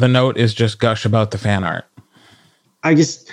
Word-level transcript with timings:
the 0.00 0.08
note 0.08 0.36
is 0.36 0.52
just 0.54 0.80
gush 0.80 1.04
about 1.04 1.30
the 1.30 1.38
fan 1.38 1.62
art. 1.64 1.86
I 2.82 2.94
just 2.94 3.30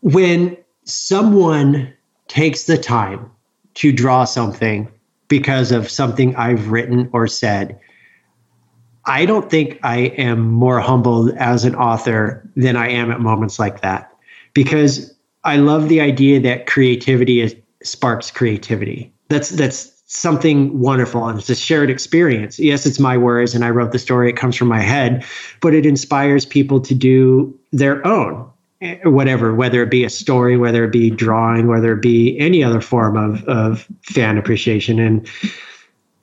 when 0.00 0.56
someone 0.84 1.92
takes 2.28 2.64
the 2.64 2.78
time 2.78 3.30
to 3.74 3.92
draw 3.92 4.24
something 4.24 4.90
because 5.28 5.72
of 5.72 5.90
something 5.90 6.34
I've 6.36 6.70
written 6.70 7.08
or 7.12 7.26
said, 7.26 7.78
I 9.06 9.24
don't 9.26 9.50
think 9.50 9.78
I 9.82 9.98
am 10.18 10.50
more 10.50 10.80
humbled 10.80 11.30
as 11.36 11.64
an 11.64 11.74
author 11.74 12.48
than 12.56 12.76
I 12.76 12.88
am 12.88 13.10
at 13.10 13.20
moments 13.20 13.58
like 13.58 13.80
that 13.80 14.12
because 14.54 15.14
I 15.44 15.56
love 15.56 15.88
the 15.88 16.00
idea 16.00 16.40
that 16.40 16.66
creativity 16.66 17.40
is, 17.40 17.56
sparks 17.82 18.30
creativity. 18.30 19.12
That's 19.28 19.50
that's 19.50 20.01
something 20.12 20.78
wonderful 20.78 21.26
and 21.26 21.38
it's 21.38 21.48
a 21.48 21.54
shared 21.54 21.88
experience. 21.88 22.58
Yes, 22.58 22.84
it's 22.84 22.98
my 22.98 23.16
words 23.16 23.54
and 23.54 23.64
I 23.64 23.70
wrote 23.70 23.92
the 23.92 23.98
story, 23.98 24.28
it 24.28 24.36
comes 24.36 24.56
from 24.56 24.68
my 24.68 24.80
head, 24.80 25.24
but 25.60 25.72
it 25.72 25.86
inspires 25.86 26.44
people 26.44 26.80
to 26.82 26.94
do 26.94 27.58
their 27.72 28.06
own 28.06 28.46
eh, 28.82 28.98
whatever, 29.04 29.54
whether 29.54 29.82
it 29.82 29.90
be 29.90 30.04
a 30.04 30.10
story, 30.10 30.58
whether 30.58 30.84
it 30.84 30.92
be 30.92 31.08
drawing, 31.08 31.66
whether 31.66 31.94
it 31.94 32.02
be 32.02 32.38
any 32.38 32.62
other 32.62 32.82
form 32.82 33.16
of, 33.16 33.42
of 33.44 33.88
fan 34.02 34.36
appreciation. 34.36 34.98
And 34.98 35.26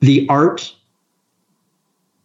the 0.02 0.28
art 0.30 0.72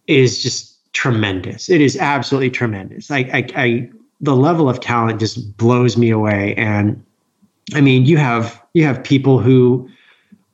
is 0.05 0.43
just 0.43 0.77
tremendous. 0.93 1.67
It 1.67 1.81
is 1.81 1.97
absolutely 1.97 2.51
tremendous. 2.51 3.09
I, 3.09 3.17
I, 3.17 3.47
I 3.55 3.89
the 4.21 4.35
level 4.35 4.69
of 4.69 4.79
talent 4.79 5.19
just 5.19 5.57
blows 5.57 5.97
me 5.97 6.11
away. 6.11 6.53
And 6.57 7.03
I 7.73 7.81
mean, 7.81 8.05
you 8.05 8.17
have 8.17 8.61
you 8.73 8.83
have 8.83 9.03
people 9.03 9.39
who 9.39 9.89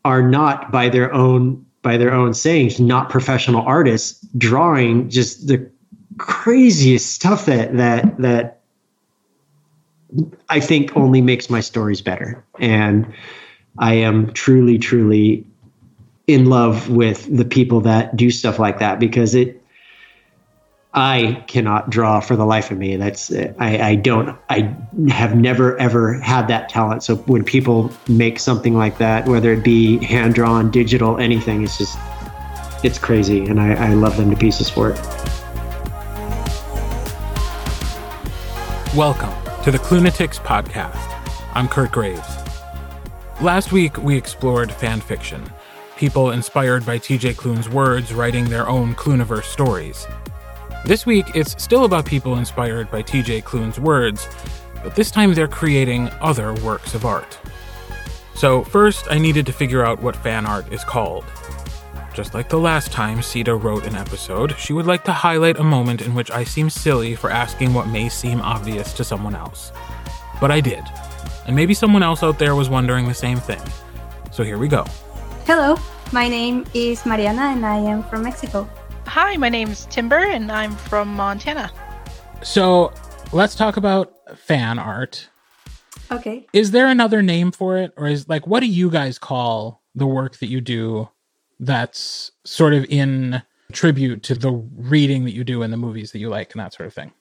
are 0.03 0.21
not 0.21 0.71
by 0.71 0.89
their 0.89 1.13
own 1.13 1.65
by 1.81 1.97
their 1.97 2.13
own 2.13 2.33
sayings 2.33 2.79
not 2.79 3.09
professional 3.09 3.61
artists 3.61 4.25
drawing 4.37 5.09
just 5.09 5.47
the 5.47 5.69
craziest 6.17 7.13
stuff 7.13 7.45
that 7.45 7.75
that 7.77 8.17
that 8.17 8.61
I 10.49 10.59
think 10.59 10.95
only 10.95 11.21
makes 11.21 11.49
my 11.49 11.61
stories 11.61 12.01
better. 12.01 12.43
And 12.59 13.13
I 13.77 13.95
am 13.95 14.33
truly, 14.33 14.77
truly 14.77 15.45
in 16.27 16.45
love 16.45 16.89
with 16.89 17.35
the 17.35 17.45
people 17.45 17.81
that 17.81 18.15
do 18.15 18.29
stuff 18.31 18.59
like 18.59 18.79
that 18.79 18.99
because 18.99 19.35
it 19.35 19.60
I 20.93 21.45
cannot 21.47 21.89
draw 21.89 22.19
for 22.19 22.35
the 22.35 22.45
life 22.45 22.69
of 22.69 22.77
me. 22.77 22.97
That's 22.97 23.31
I, 23.31 23.77
I 23.77 23.95
don't 23.95 24.37
I 24.49 24.75
have 25.07 25.37
never 25.37 25.77
ever 25.77 26.19
had 26.19 26.49
that 26.49 26.67
talent. 26.67 27.01
So 27.01 27.15
when 27.15 27.45
people 27.45 27.89
make 28.09 28.39
something 28.39 28.75
like 28.75 28.97
that, 28.97 29.25
whether 29.25 29.53
it 29.53 29.63
be 29.63 30.03
hand 30.03 30.33
drawn, 30.33 30.69
digital, 30.69 31.17
anything, 31.17 31.63
it's 31.63 31.77
just 31.77 31.97
it's 32.83 32.99
crazy, 32.99 33.45
and 33.45 33.61
I, 33.61 33.91
I 33.91 33.93
love 33.93 34.17
them 34.17 34.31
to 34.31 34.35
pieces 34.35 34.69
for 34.69 34.89
it. 34.89 34.99
Welcome 38.93 39.33
to 39.63 39.71
the 39.71 39.79
Klunatics 39.79 40.39
podcast. 40.39 41.07
I'm 41.53 41.69
Kirt 41.69 41.93
Graves. 41.93 42.35
Last 43.39 43.71
week 43.71 43.97
we 43.97 44.17
explored 44.17 44.69
fan 44.73 44.99
fiction, 44.99 45.41
people 45.95 46.31
inspired 46.31 46.85
by 46.85 46.97
T.J. 46.97 47.35
Klune's 47.35 47.69
words 47.69 48.13
writing 48.13 48.49
their 48.49 48.67
own 48.67 48.93
Kluniverse 48.93 49.45
stories. 49.45 50.05
This 50.83 51.05
week, 51.05 51.35
it's 51.35 51.61
still 51.63 51.85
about 51.85 52.05
people 52.05 52.37
inspired 52.37 52.89
by 52.89 53.03
TJ 53.03 53.43
Klune's 53.43 53.79
words, 53.79 54.27
but 54.83 54.95
this 54.95 55.11
time 55.11 55.31
they're 55.35 55.47
creating 55.47 56.09
other 56.21 56.55
works 56.55 56.95
of 56.95 57.05
art. 57.05 57.37
So, 58.33 58.63
first, 58.63 59.05
I 59.11 59.19
needed 59.19 59.45
to 59.45 59.53
figure 59.53 59.85
out 59.85 60.01
what 60.01 60.15
fan 60.15 60.47
art 60.47 60.73
is 60.73 60.83
called. 60.83 61.23
Just 62.15 62.33
like 62.33 62.49
the 62.49 62.57
last 62.57 62.91
time 62.91 63.21
Sita 63.21 63.53
wrote 63.53 63.85
an 63.85 63.95
episode, 63.95 64.57
she 64.57 64.73
would 64.73 64.87
like 64.87 65.03
to 65.03 65.11
highlight 65.11 65.59
a 65.59 65.63
moment 65.63 66.01
in 66.01 66.15
which 66.15 66.31
I 66.31 66.43
seem 66.43 66.67
silly 66.67 67.15
for 67.15 67.29
asking 67.29 67.75
what 67.75 67.87
may 67.87 68.09
seem 68.09 68.41
obvious 68.41 68.91
to 68.93 69.03
someone 69.03 69.35
else. 69.35 69.71
But 70.41 70.49
I 70.49 70.61
did. 70.61 70.83
And 71.45 71.55
maybe 71.55 71.75
someone 71.75 72.01
else 72.01 72.23
out 72.23 72.39
there 72.39 72.55
was 72.55 72.69
wondering 72.69 73.07
the 73.07 73.13
same 73.13 73.37
thing. 73.37 73.61
So 74.31 74.43
here 74.43 74.57
we 74.57 74.67
go. 74.67 74.85
Hello, 75.45 75.77
my 76.11 76.27
name 76.27 76.65
is 76.73 77.05
Mariana 77.05 77.43
and 77.43 77.65
I 77.67 77.77
am 77.77 78.03
from 78.03 78.23
Mexico. 78.23 78.67
Hi, 79.11 79.35
my 79.35 79.49
name's 79.49 79.87
Timber, 79.87 80.19
and 80.19 80.49
I'm 80.49 80.73
from 80.73 81.13
Montana. 81.13 81.69
So 82.43 82.93
let's 83.33 83.55
talk 83.55 83.75
about 83.75 84.13
fan 84.37 84.79
art. 84.79 85.27
Okay. 86.09 86.47
Is 86.53 86.71
there 86.71 86.87
another 86.87 87.21
name 87.21 87.51
for 87.51 87.75
it? 87.75 87.91
Or 87.97 88.07
is 88.07 88.29
like, 88.29 88.47
what 88.47 88.61
do 88.61 88.67
you 88.67 88.89
guys 88.89 89.19
call 89.19 89.81
the 89.93 90.07
work 90.07 90.37
that 90.37 90.47
you 90.47 90.61
do 90.61 91.09
that's 91.59 92.31
sort 92.45 92.73
of 92.73 92.85
in 92.85 93.41
tribute 93.73 94.23
to 94.23 94.33
the 94.33 94.51
reading 94.77 95.25
that 95.25 95.33
you 95.33 95.43
do 95.43 95.61
in 95.61 95.71
the 95.71 95.77
movies 95.77 96.13
that 96.13 96.19
you 96.19 96.29
like 96.29 96.53
and 96.53 96.61
that 96.61 96.73
sort 96.73 96.87
of 96.87 96.93
thing? 96.93 97.11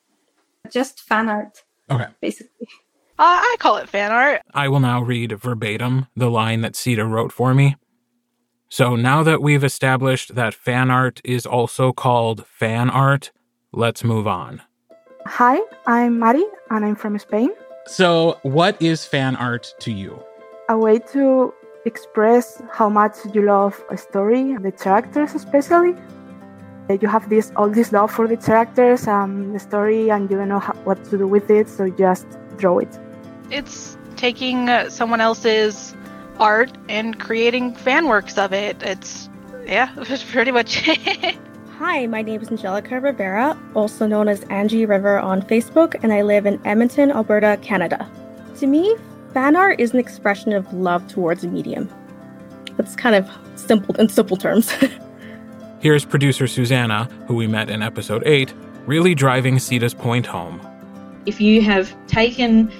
Just 0.70 1.00
fan 1.00 1.28
art. 1.28 1.64
Okay. 1.90 2.06
Basically. 2.20 2.68
Uh, 3.18 3.42
I 3.42 3.56
call 3.58 3.78
it 3.78 3.88
fan 3.88 4.12
art. 4.12 4.42
I 4.54 4.68
will 4.68 4.78
now 4.78 5.02
read 5.02 5.32
verbatim 5.32 6.06
the 6.14 6.30
line 6.30 6.60
that 6.60 6.76
Sita 6.76 7.04
wrote 7.04 7.32
for 7.32 7.52
me. 7.52 7.74
So 8.72 8.94
now 8.94 9.24
that 9.24 9.42
we've 9.42 9.64
established 9.64 10.36
that 10.36 10.54
fan 10.54 10.92
art 10.92 11.20
is 11.24 11.44
also 11.44 11.92
called 11.92 12.46
fan 12.46 12.88
art, 12.88 13.32
let's 13.72 14.04
move 14.04 14.28
on. 14.28 14.62
Hi, 15.26 15.58
I'm 15.88 16.20
Mari 16.20 16.44
and 16.70 16.84
I'm 16.84 16.94
from 16.94 17.18
Spain. 17.18 17.50
So, 17.88 18.38
what 18.42 18.80
is 18.80 19.04
fan 19.04 19.34
art 19.34 19.74
to 19.80 19.90
you? 19.90 20.22
A 20.68 20.78
way 20.78 21.00
to 21.12 21.52
express 21.84 22.62
how 22.70 22.88
much 22.88 23.16
you 23.34 23.42
love 23.42 23.82
a 23.90 23.96
story, 23.96 24.56
the 24.58 24.70
characters 24.70 25.34
especially. 25.34 25.96
You 26.88 27.08
have 27.08 27.28
this 27.28 27.50
all 27.56 27.70
this 27.70 27.90
love 27.90 28.12
for 28.12 28.28
the 28.28 28.36
characters 28.36 29.08
and 29.08 29.52
the 29.52 29.58
story, 29.58 30.10
and 30.10 30.30
you 30.30 30.36
don't 30.36 30.48
know 30.48 30.60
how, 30.60 30.74
what 30.84 31.02
to 31.06 31.18
do 31.18 31.26
with 31.26 31.50
it, 31.50 31.68
so 31.68 31.86
you 31.86 31.96
just 31.98 32.26
draw 32.56 32.78
it. 32.78 32.98
It's 33.50 33.98
taking 34.16 34.68
uh, 34.68 34.90
someone 34.90 35.20
else's 35.20 35.96
art 36.40 36.72
and 36.88 37.20
creating 37.20 37.74
fan 37.74 38.08
works 38.08 38.36
of 38.38 38.52
it. 38.52 38.82
It's 38.82 39.28
yeah, 39.66 39.92
that's 39.96 40.24
pretty 40.24 40.50
much 40.50 40.82
it. 40.88 41.38
Hi, 41.78 42.06
my 42.06 42.22
name 42.22 42.42
is 42.42 42.50
Angelica 42.50 43.00
Rivera, 43.00 43.56
also 43.74 44.06
known 44.06 44.28
as 44.28 44.42
Angie 44.44 44.84
River 44.84 45.18
on 45.18 45.40
Facebook, 45.42 45.94
and 46.02 46.12
I 46.12 46.22
live 46.22 46.44
in 46.44 46.60
Edmonton, 46.66 47.10
Alberta, 47.10 47.58
Canada. 47.62 48.10
To 48.58 48.66
me, 48.66 48.96
fan 49.32 49.56
art 49.56 49.80
is 49.80 49.92
an 49.92 49.98
expression 49.98 50.52
of 50.52 50.70
love 50.74 51.06
towards 51.08 51.42
a 51.44 51.48
medium. 51.48 51.88
That's 52.76 52.96
kind 52.96 53.14
of 53.14 53.30
simple 53.56 53.94
in 53.96 54.08
simple 54.10 54.36
terms. 54.36 54.70
Here's 55.80 56.04
producer 56.04 56.46
Susannah, 56.46 57.04
who 57.26 57.34
we 57.34 57.46
met 57.46 57.70
in 57.70 57.82
episode 57.82 58.22
8, 58.26 58.52
really 58.84 59.14
driving 59.14 59.58
Sita's 59.58 59.94
point 59.94 60.26
home. 60.26 60.60
If 61.24 61.40
you 61.40 61.62
have 61.62 61.94
taken 62.06 62.70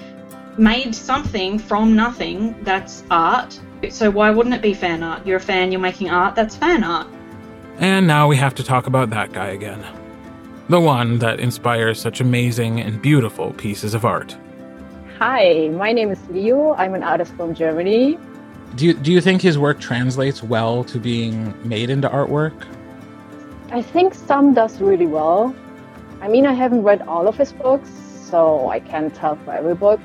made 0.57 0.93
something 0.93 1.57
from 1.57 1.95
nothing 1.95 2.55
that's 2.63 3.03
art. 3.09 3.59
So 3.89 4.11
why 4.11 4.29
wouldn't 4.29 4.55
it 4.55 4.61
be 4.61 4.73
fan 4.73 5.03
art? 5.03 5.25
You're 5.25 5.37
a 5.37 5.41
fan, 5.41 5.71
you're 5.71 5.81
making 5.81 6.09
art, 6.09 6.35
that's 6.35 6.55
fan 6.55 6.83
art. 6.83 7.07
And 7.77 8.05
now 8.05 8.27
we 8.27 8.37
have 8.37 8.53
to 8.55 8.63
talk 8.63 8.87
about 8.87 9.09
that 9.11 9.31
guy 9.31 9.47
again. 9.47 9.83
The 10.69 10.79
one 10.79 11.19
that 11.19 11.39
inspires 11.39 11.99
such 11.99 12.21
amazing 12.21 12.79
and 12.79 13.01
beautiful 13.01 13.53
pieces 13.53 13.93
of 13.93 14.05
art. 14.05 14.37
Hi, 15.17 15.69
my 15.69 15.91
name 15.91 16.11
is 16.11 16.29
Leo. 16.29 16.73
I'm 16.73 16.93
an 16.93 17.03
artist 17.03 17.33
from 17.35 17.53
Germany. 17.53 18.17
Do 18.75 18.85
you, 18.85 18.93
do 18.93 19.11
you 19.11 19.19
think 19.19 19.41
his 19.41 19.57
work 19.57 19.79
translates 19.79 20.41
well 20.41 20.83
to 20.85 20.97
being 20.99 21.53
made 21.67 21.89
into 21.89 22.07
artwork? 22.07 22.53
I 23.71 23.81
think 23.81 24.13
some 24.13 24.53
does 24.53 24.79
really 24.81 25.07
well. 25.07 25.55
I 26.21 26.27
mean, 26.27 26.45
I 26.45 26.53
haven't 26.53 26.83
read 26.83 27.01
all 27.03 27.27
of 27.27 27.35
his 27.37 27.51
books, 27.51 27.89
so 27.89 28.69
I 28.69 28.79
can't 28.79 29.13
tell 29.13 29.35
for 29.37 29.53
every 29.53 29.75
book, 29.75 29.99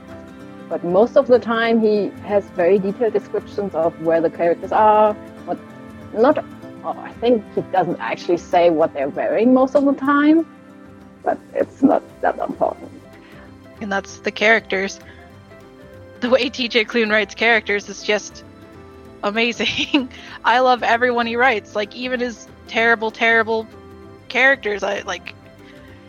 but 0.69 0.83
most 0.85 1.17
of 1.17 1.27
the 1.29 1.39
time, 1.39 1.81
he 1.81 2.09
has 2.25 2.45
very 2.51 2.79
detailed 2.79 3.13
descriptions 3.13 3.75
of 3.75 4.01
where 4.03 4.21
the 4.21 4.31
characters 4.31 4.73
are. 4.73 5.15
What, 5.45 5.59
not, 6.13 6.39
oh, 6.85 6.99
I 6.99 7.13
think 7.15 7.45
he 7.55 7.61
doesn't 7.73 8.01
actually 8.01 8.39
say 8.39 8.71
what 8.71 8.93
they're 8.93 9.09
wearing 9.09 9.55
most 9.55 9.77
of 9.77 9.85
the 9.85 9.93
time, 9.93 10.47
but 11.23 11.39
it's 11.55 11.83
not 11.83 12.03
that 12.21 12.39
important. 12.39 12.91
And 13.81 13.93
that's 13.93 14.19
the 14.19 14.33
characters. 14.33 14.99
The 16.21 16.31
way 16.31 16.51
TJ 16.51 16.87
Klune 16.87 17.11
writes 17.11 17.35
characters 17.35 17.89
is 17.89 18.03
just 18.03 18.45
amazing. 19.23 20.11
I 20.45 20.61
love 20.61 20.83
everyone 20.83 21.27
he 21.27 21.37
writes, 21.37 21.77
like 21.77 21.95
even 21.95 22.21
his 22.21 22.49
terrible, 22.67 23.11
terrible 23.11 23.69
characters. 24.29 24.83
I 24.83 25.01
like. 25.03 25.35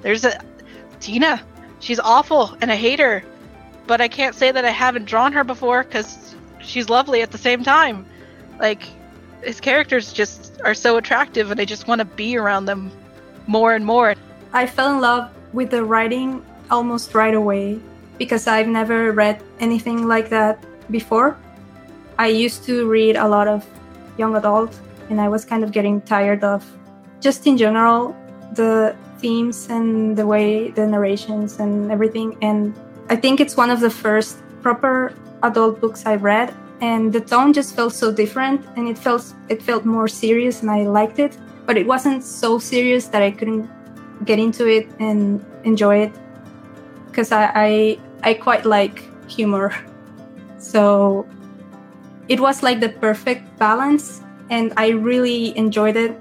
There's 0.01 0.23
a 0.23 0.39
Tina. 0.99 1.43
She's 1.79 1.99
awful, 1.99 2.57
and 2.61 2.71
I 2.71 2.75
hate 2.75 2.99
her 2.99 3.23
but 3.87 4.01
I 4.01 4.07
can't 4.07 4.35
say 4.35 4.51
that 4.51 4.65
I 4.65 4.69
haven't 4.69 5.05
drawn 5.05 5.33
her 5.33 5.43
before 5.43 5.83
because 5.83 6.35
she's 6.59 6.89
lovely 6.89 7.21
at 7.21 7.31
the 7.31 7.37
same 7.37 7.63
time. 7.63 8.05
Like, 8.59 8.83
his 9.41 9.61
characters 9.61 10.13
just 10.13 10.59
are 10.63 10.73
so 10.73 10.97
attractive, 10.97 11.51
and 11.51 11.59
I 11.59 11.65
just 11.65 11.87
want 11.87 11.99
to 11.99 12.05
be 12.05 12.37
around 12.37 12.65
them 12.65 12.91
more 13.47 13.73
and 13.73 13.85
more. 13.85 14.15
I 14.53 14.67
fell 14.67 14.93
in 14.93 15.01
love 15.01 15.31
with 15.53 15.71
the 15.71 15.83
writing 15.83 16.43
almost 16.69 17.13
right 17.13 17.33
away 17.33 17.79
because 18.17 18.47
I've 18.47 18.67
never 18.67 19.11
read 19.11 19.41
anything 19.59 20.07
like 20.07 20.29
that 20.29 20.63
before. 20.91 21.37
I 22.17 22.27
used 22.27 22.63
to 22.65 22.89
read 22.89 23.15
a 23.15 23.27
lot 23.27 23.47
of 23.47 23.65
young 24.17 24.35
adult, 24.35 24.77
and 25.09 25.21
I 25.21 25.29
was 25.29 25.45
kind 25.45 25.63
of 25.63 25.71
getting 25.71 26.01
tired 26.01 26.43
of 26.43 26.65
just 27.21 27.47
in 27.47 27.57
general 27.57 28.15
the 28.53 28.95
themes 29.19 29.67
and 29.69 30.17
the 30.17 30.25
way 30.25 30.71
the 30.71 30.85
narrations 30.85 31.59
and 31.59 31.91
everything. 31.91 32.37
And 32.41 32.73
I 33.09 33.15
think 33.15 33.39
it's 33.39 33.55
one 33.55 33.69
of 33.69 33.79
the 33.79 33.89
first 33.89 34.37
proper 34.61 35.13
adult 35.43 35.79
books 35.79 36.05
I 36.05 36.15
read. 36.15 36.53
And 36.79 37.11
the 37.11 37.21
tone 37.21 37.53
just 37.53 37.75
felt 37.75 37.93
so 37.93 38.11
different, 38.11 38.63
and 38.75 38.87
it 38.87 38.99
felt 38.99 39.33
it 39.49 39.63
felt 39.63 39.83
more 39.83 40.07
serious, 40.07 40.61
and 40.61 40.69
I 40.69 40.83
liked 40.83 41.17
it. 41.17 41.35
But 41.65 41.75
it 41.75 41.87
wasn't 41.87 42.23
so 42.23 42.59
serious 42.59 43.07
that 43.07 43.23
I 43.23 43.31
couldn't 43.31 43.67
get 44.25 44.39
into 44.39 44.67
it 44.67 44.87
and 44.99 45.43
enjoy 45.63 45.97
it 46.03 46.13
because 47.07 47.31
I, 47.31 47.51
I 47.55 47.99
I 48.23 48.33
quite 48.33 48.65
like 48.65 49.03
humor. 49.29 49.73
So 50.59 51.25
it 52.27 52.39
was 52.39 52.63
like 52.63 52.79
the 52.79 52.89
perfect 52.89 53.45
balance 53.59 54.21
and 54.49 54.73
I 54.75 54.89
really 54.89 55.55
enjoyed 55.55 55.95
it 55.95 56.17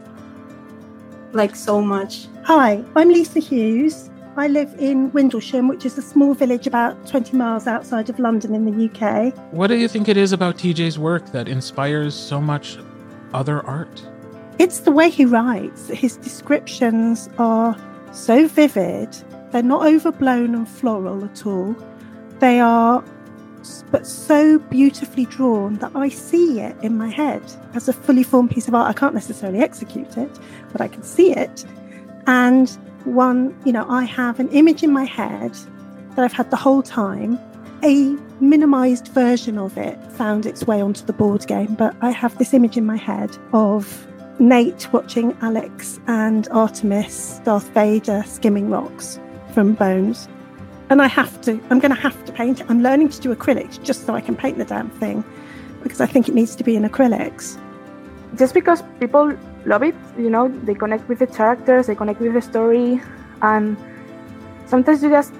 like 1.32 1.56
so 1.56 1.80
much. 1.80 2.28
Hi, 2.44 2.84
I'm 2.94 3.08
Lisa 3.08 3.40
Hughes. 3.40 4.10
I 4.38 4.48
live 4.48 4.74
in 4.78 5.10
Windlesham, 5.12 5.66
which 5.66 5.86
is 5.86 5.96
a 5.96 6.02
small 6.02 6.34
village 6.34 6.66
about 6.66 7.06
20 7.06 7.34
miles 7.38 7.66
outside 7.66 8.10
of 8.10 8.18
London 8.18 8.54
in 8.54 8.66
the 8.66 8.84
UK. 8.90 9.34
What 9.50 9.68
do 9.68 9.76
you 9.76 9.88
think 9.88 10.08
it 10.08 10.18
is 10.18 10.32
about 10.32 10.58
TJ's 10.58 10.98
work 10.98 11.32
that 11.32 11.48
inspires 11.48 12.14
so 12.14 12.38
much 12.38 12.76
other 13.32 13.64
art? 13.64 14.06
It's 14.58 14.80
the 14.80 14.92
way 14.92 15.08
he 15.08 15.24
writes. 15.24 15.88
His 15.88 16.18
descriptions 16.18 17.30
are 17.38 17.74
so 18.12 18.46
vivid, 18.46 19.08
they're 19.52 19.62
not 19.62 19.86
overblown 19.86 20.54
and 20.54 20.68
floral 20.68 21.24
at 21.24 21.46
all. 21.46 21.74
They 22.38 22.60
are 22.60 23.02
but 23.90 24.06
so 24.06 24.58
beautifully 24.58 25.24
drawn 25.24 25.76
that 25.76 25.92
I 25.94 26.10
see 26.10 26.60
it 26.60 26.76
in 26.82 26.98
my 26.98 27.08
head 27.08 27.42
as 27.74 27.88
a 27.88 27.92
fully 27.94 28.22
formed 28.22 28.50
piece 28.50 28.68
of 28.68 28.74
art. 28.74 28.88
I 28.88 28.92
can't 28.92 29.14
necessarily 29.14 29.60
execute 29.60 30.18
it, 30.18 30.38
but 30.72 30.82
I 30.82 30.88
can 30.88 31.02
see 31.02 31.32
it. 31.32 31.64
And 32.26 32.76
one, 33.06 33.56
you 33.64 33.72
know, 33.72 33.86
I 33.88 34.04
have 34.04 34.40
an 34.40 34.48
image 34.50 34.82
in 34.82 34.92
my 34.92 35.04
head 35.04 35.52
that 36.14 36.24
I've 36.24 36.32
had 36.32 36.50
the 36.50 36.56
whole 36.56 36.82
time. 36.82 37.38
A 37.82 38.16
minimized 38.40 39.08
version 39.08 39.58
of 39.58 39.76
it 39.76 39.98
found 40.12 40.46
its 40.46 40.66
way 40.66 40.80
onto 40.80 41.04
the 41.04 41.12
board 41.12 41.46
game, 41.46 41.74
but 41.74 41.94
I 42.00 42.10
have 42.10 42.36
this 42.38 42.52
image 42.54 42.76
in 42.76 42.86
my 42.86 42.96
head 42.96 43.36
of 43.52 44.06
Nate 44.38 44.92
watching 44.92 45.36
Alex 45.40 46.00
and 46.06 46.48
Artemis, 46.50 47.40
Darth 47.44 47.68
Vader, 47.70 48.24
skimming 48.26 48.70
rocks 48.70 49.18
from 49.52 49.74
Bones 49.74 50.28
and 50.88 51.02
I 51.02 51.08
have 51.08 51.40
to, 51.42 51.60
I'm 51.70 51.80
going 51.80 51.94
to 51.94 52.00
have 52.00 52.24
to 52.26 52.32
paint 52.32 52.60
it. 52.60 52.66
I'm 52.68 52.82
learning 52.82 53.08
to 53.10 53.20
do 53.20 53.34
acrylics 53.34 53.82
just 53.82 54.06
so 54.06 54.14
I 54.14 54.20
can 54.20 54.36
paint 54.36 54.58
the 54.58 54.64
damn 54.64 54.90
thing 54.90 55.24
because 55.82 56.00
I 56.00 56.06
think 56.06 56.28
it 56.28 56.34
needs 56.34 56.54
to 56.56 56.64
be 56.64 56.76
in 56.76 56.84
acrylics. 56.84 57.60
Just 58.36 58.54
because 58.54 58.82
people 59.00 59.36
love 59.66 59.82
it, 59.82 59.94
you 60.16 60.30
know, 60.30 60.48
they 60.48 60.74
connect 60.74 61.08
with 61.08 61.18
the 61.18 61.26
characters, 61.26 61.88
they 61.88 61.94
connect 61.94 62.20
with 62.20 62.32
the 62.32 62.40
story, 62.40 63.02
and 63.42 63.76
sometimes 64.66 65.02
you 65.02 65.10
just 65.10 65.34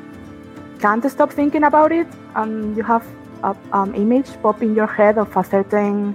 can't 0.81 1.11
stop 1.11 1.33
thinking 1.33 1.65
about 1.65 1.93
it, 1.93 2.07
and 2.35 2.77
you 2.77 2.83
have 2.83 3.07
an 3.43 3.57
um, 3.73 3.95
image 3.95 4.31
pop 4.43 4.63
in 4.63 4.75
your 4.75 4.87
head 4.87 5.17
of 5.17 5.35
a 5.37 5.45
certain 5.45 6.15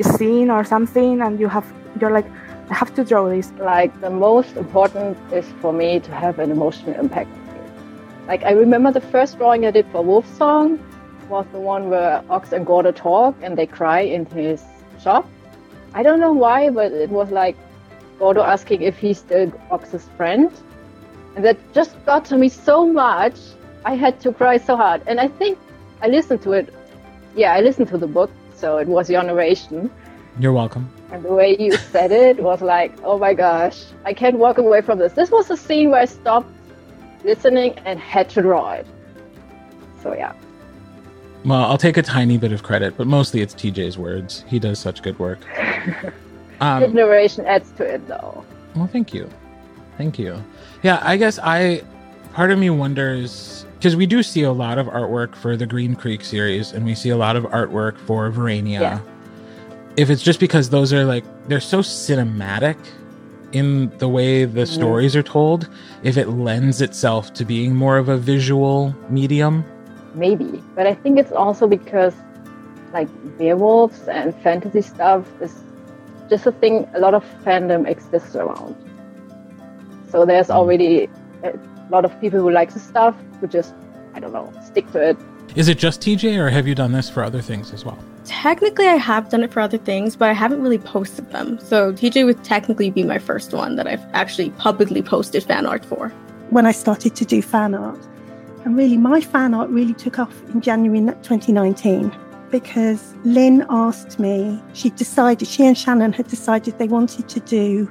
scene 0.00 0.50
or 0.50 0.64
something, 0.64 1.20
and 1.20 1.38
you 1.38 1.48
have, 1.48 1.66
you're 2.00 2.10
like, 2.10 2.26
I 2.70 2.74
have 2.74 2.94
to 2.94 3.04
draw 3.04 3.28
this. 3.28 3.52
Like 3.58 4.00
the 4.00 4.10
most 4.10 4.56
important 4.56 5.18
is 5.32 5.46
for 5.60 5.72
me 5.72 6.00
to 6.00 6.10
have 6.14 6.38
an 6.38 6.50
emotional 6.50 6.94
impact 6.98 7.30
like 8.30 8.44
I 8.44 8.52
remember 8.52 8.92
the 8.92 9.00
first 9.00 9.38
drawing 9.38 9.66
I 9.66 9.72
did 9.72 9.86
for 9.90 10.04
Wolf 10.04 10.24
Song 10.36 10.78
was 11.28 11.46
the 11.50 11.58
one 11.58 11.90
where 11.90 12.22
Ox 12.30 12.52
and 12.52 12.64
Gordo 12.64 12.92
talk 12.92 13.34
and 13.42 13.58
they 13.58 13.66
cry 13.66 14.02
in 14.02 14.24
his 14.26 14.62
shop. 15.02 15.26
I 15.94 16.02
don't 16.02 16.20
know 16.20 16.32
why, 16.32 16.70
but 16.70 16.92
it 16.92 17.10
was 17.10 17.30
like 17.30 17.56
Gordo 18.18 18.42
asking 18.42 18.82
if 18.82 18.98
he's 18.98 19.18
still 19.18 19.52
Ox's 19.70 20.08
friend. 20.16 20.50
And 21.36 21.44
that 21.44 21.56
just 21.72 22.04
got 22.04 22.24
to 22.26 22.36
me 22.36 22.48
so 22.48 22.86
much. 22.86 23.34
I 23.84 23.94
had 23.94 24.20
to 24.20 24.32
cry 24.32 24.58
so 24.58 24.76
hard. 24.76 25.02
And 25.06 25.20
I 25.20 25.28
think 25.28 25.58
I 26.02 26.08
listened 26.08 26.42
to 26.42 26.52
it. 26.52 26.72
Yeah, 27.34 27.54
I 27.54 27.60
listened 27.60 27.88
to 27.88 27.98
the 27.98 28.06
book, 28.06 28.30
so 28.54 28.78
it 28.78 28.88
was 28.88 29.08
your 29.08 29.22
narration. 29.22 29.90
You're 30.38 30.52
welcome. 30.52 30.90
And 31.12 31.24
the 31.24 31.32
way 31.32 31.56
you 31.58 31.72
said 31.72 32.12
it 32.12 32.40
was 32.40 32.62
like, 32.62 32.92
oh 33.02 33.18
my 33.18 33.34
gosh, 33.34 33.84
I 34.04 34.12
can't 34.12 34.38
walk 34.38 34.58
away 34.58 34.80
from 34.80 34.98
this. 34.98 35.12
This 35.12 35.30
was 35.30 35.50
a 35.50 35.56
scene 35.56 35.90
where 35.90 36.02
I 36.02 36.04
stopped 36.04 36.48
listening 37.24 37.74
and 37.84 37.98
had 37.98 38.28
to 38.30 38.42
draw 38.42 38.72
it. 38.72 38.86
So 40.02 40.14
yeah. 40.14 40.34
Well, 41.44 41.64
I'll 41.64 41.78
take 41.78 41.96
a 41.96 42.02
tiny 42.02 42.36
bit 42.36 42.52
of 42.52 42.62
credit, 42.62 42.96
but 42.96 43.06
mostly 43.06 43.40
it's 43.40 43.54
TJ's 43.54 43.96
words. 43.96 44.44
He 44.46 44.58
does 44.58 44.78
such 44.78 45.02
good 45.02 45.18
work. 45.18 45.38
Um, 46.60 46.82
His 46.82 46.92
narration 46.92 47.46
adds 47.46 47.70
to 47.78 47.84
it, 47.84 48.06
though. 48.06 48.44
Well, 48.76 48.86
thank 48.86 49.14
you, 49.14 49.30
thank 49.96 50.18
you. 50.18 50.44
Yeah, 50.82 51.00
I 51.02 51.16
guess 51.16 51.38
I. 51.38 51.82
Part 52.34 52.50
of 52.52 52.58
me 52.58 52.68
wonders 52.68 53.64
because 53.80 53.96
we 53.96 54.04
do 54.04 54.22
see 54.22 54.42
a 54.42 54.52
lot 54.52 54.76
of 54.76 54.86
artwork 54.86 55.34
for 55.34 55.56
the 55.56 55.66
Green 55.66 55.96
Creek 55.96 56.22
series, 56.22 56.72
and 56.72 56.84
we 56.84 56.94
see 56.94 57.08
a 57.08 57.16
lot 57.16 57.34
of 57.34 57.44
artwork 57.44 57.96
for 57.96 58.30
Verania. 58.30 58.80
Yeah. 58.80 59.00
If 59.96 60.10
it's 60.10 60.22
just 60.22 60.38
because 60.38 60.68
those 60.68 60.92
are 60.92 61.06
like 61.06 61.24
they're 61.48 61.60
so 61.60 61.80
cinematic 61.80 62.76
in 63.52 63.90
the 63.98 64.08
way 64.08 64.44
the 64.44 64.66
stories 64.66 65.16
are 65.16 65.22
told 65.22 65.68
if 66.02 66.16
it 66.16 66.28
lends 66.28 66.80
itself 66.82 67.32
to 67.34 67.44
being 67.44 67.74
more 67.74 67.96
of 67.96 68.08
a 68.08 68.16
visual 68.16 68.94
medium 69.08 69.64
maybe 70.14 70.62
but 70.74 70.86
i 70.86 70.94
think 70.94 71.18
it's 71.18 71.32
also 71.32 71.66
because 71.66 72.14
like 72.92 73.08
werewolves 73.38 74.08
and 74.08 74.34
fantasy 74.42 74.82
stuff 74.82 75.26
is 75.40 75.62
just 76.28 76.46
a 76.46 76.52
thing 76.52 76.88
a 76.94 77.00
lot 77.00 77.14
of 77.14 77.24
fandom 77.44 77.88
exists 77.88 78.34
around 78.34 78.74
so 80.10 80.24
there's 80.26 80.48
mm. 80.48 80.54
already 80.54 81.08
a 81.44 81.58
lot 81.90 82.04
of 82.04 82.20
people 82.20 82.40
who 82.40 82.50
like 82.50 82.72
the 82.72 82.80
stuff 82.80 83.16
who 83.40 83.46
just 83.46 83.74
i 84.14 84.20
don't 84.20 84.32
know 84.32 84.52
stick 84.64 84.90
to 84.92 85.10
it 85.10 85.16
is 85.56 85.68
it 85.68 85.78
just 85.78 86.00
tj 86.00 86.36
or 86.38 86.50
have 86.50 86.66
you 86.66 86.74
done 86.74 86.92
this 86.92 87.08
for 87.08 87.22
other 87.22 87.40
things 87.40 87.72
as 87.72 87.84
well 87.84 87.98
Technically, 88.24 88.86
I 88.86 88.96
have 88.96 89.28
done 89.28 89.42
it 89.42 89.52
for 89.52 89.60
other 89.60 89.78
things, 89.78 90.14
but 90.14 90.28
I 90.28 90.34
haven't 90.34 90.62
really 90.62 90.78
posted 90.78 91.30
them. 91.30 91.58
So 91.58 91.92
TJ 91.92 92.24
would 92.26 92.44
technically 92.44 92.90
be 92.90 93.02
my 93.02 93.18
first 93.18 93.52
one 93.52 93.76
that 93.76 93.86
I've 93.86 94.04
actually 94.12 94.50
publicly 94.50 95.02
posted 95.02 95.42
fan 95.42 95.66
art 95.66 95.84
for. 95.84 96.10
When 96.50 96.66
I 96.66 96.72
started 96.72 97.16
to 97.16 97.24
do 97.24 97.40
fan 97.40 97.74
art, 97.74 97.98
and 98.64 98.76
really 98.76 98.96
my 98.96 99.20
fan 99.20 99.54
art 99.54 99.70
really 99.70 99.94
took 99.94 100.18
off 100.18 100.34
in 100.50 100.60
January 100.60 101.00
2019 101.00 102.14
because 102.50 103.14
Lynn 103.24 103.64
asked 103.70 104.18
me, 104.18 104.60
she 104.72 104.90
decided, 104.90 105.46
she 105.46 105.64
and 105.64 105.78
Shannon 105.78 106.12
had 106.12 106.28
decided 106.28 106.78
they 106.78 106.88
wanted 106.88 107.28
to 107.28 107.40
do 107.40 107.90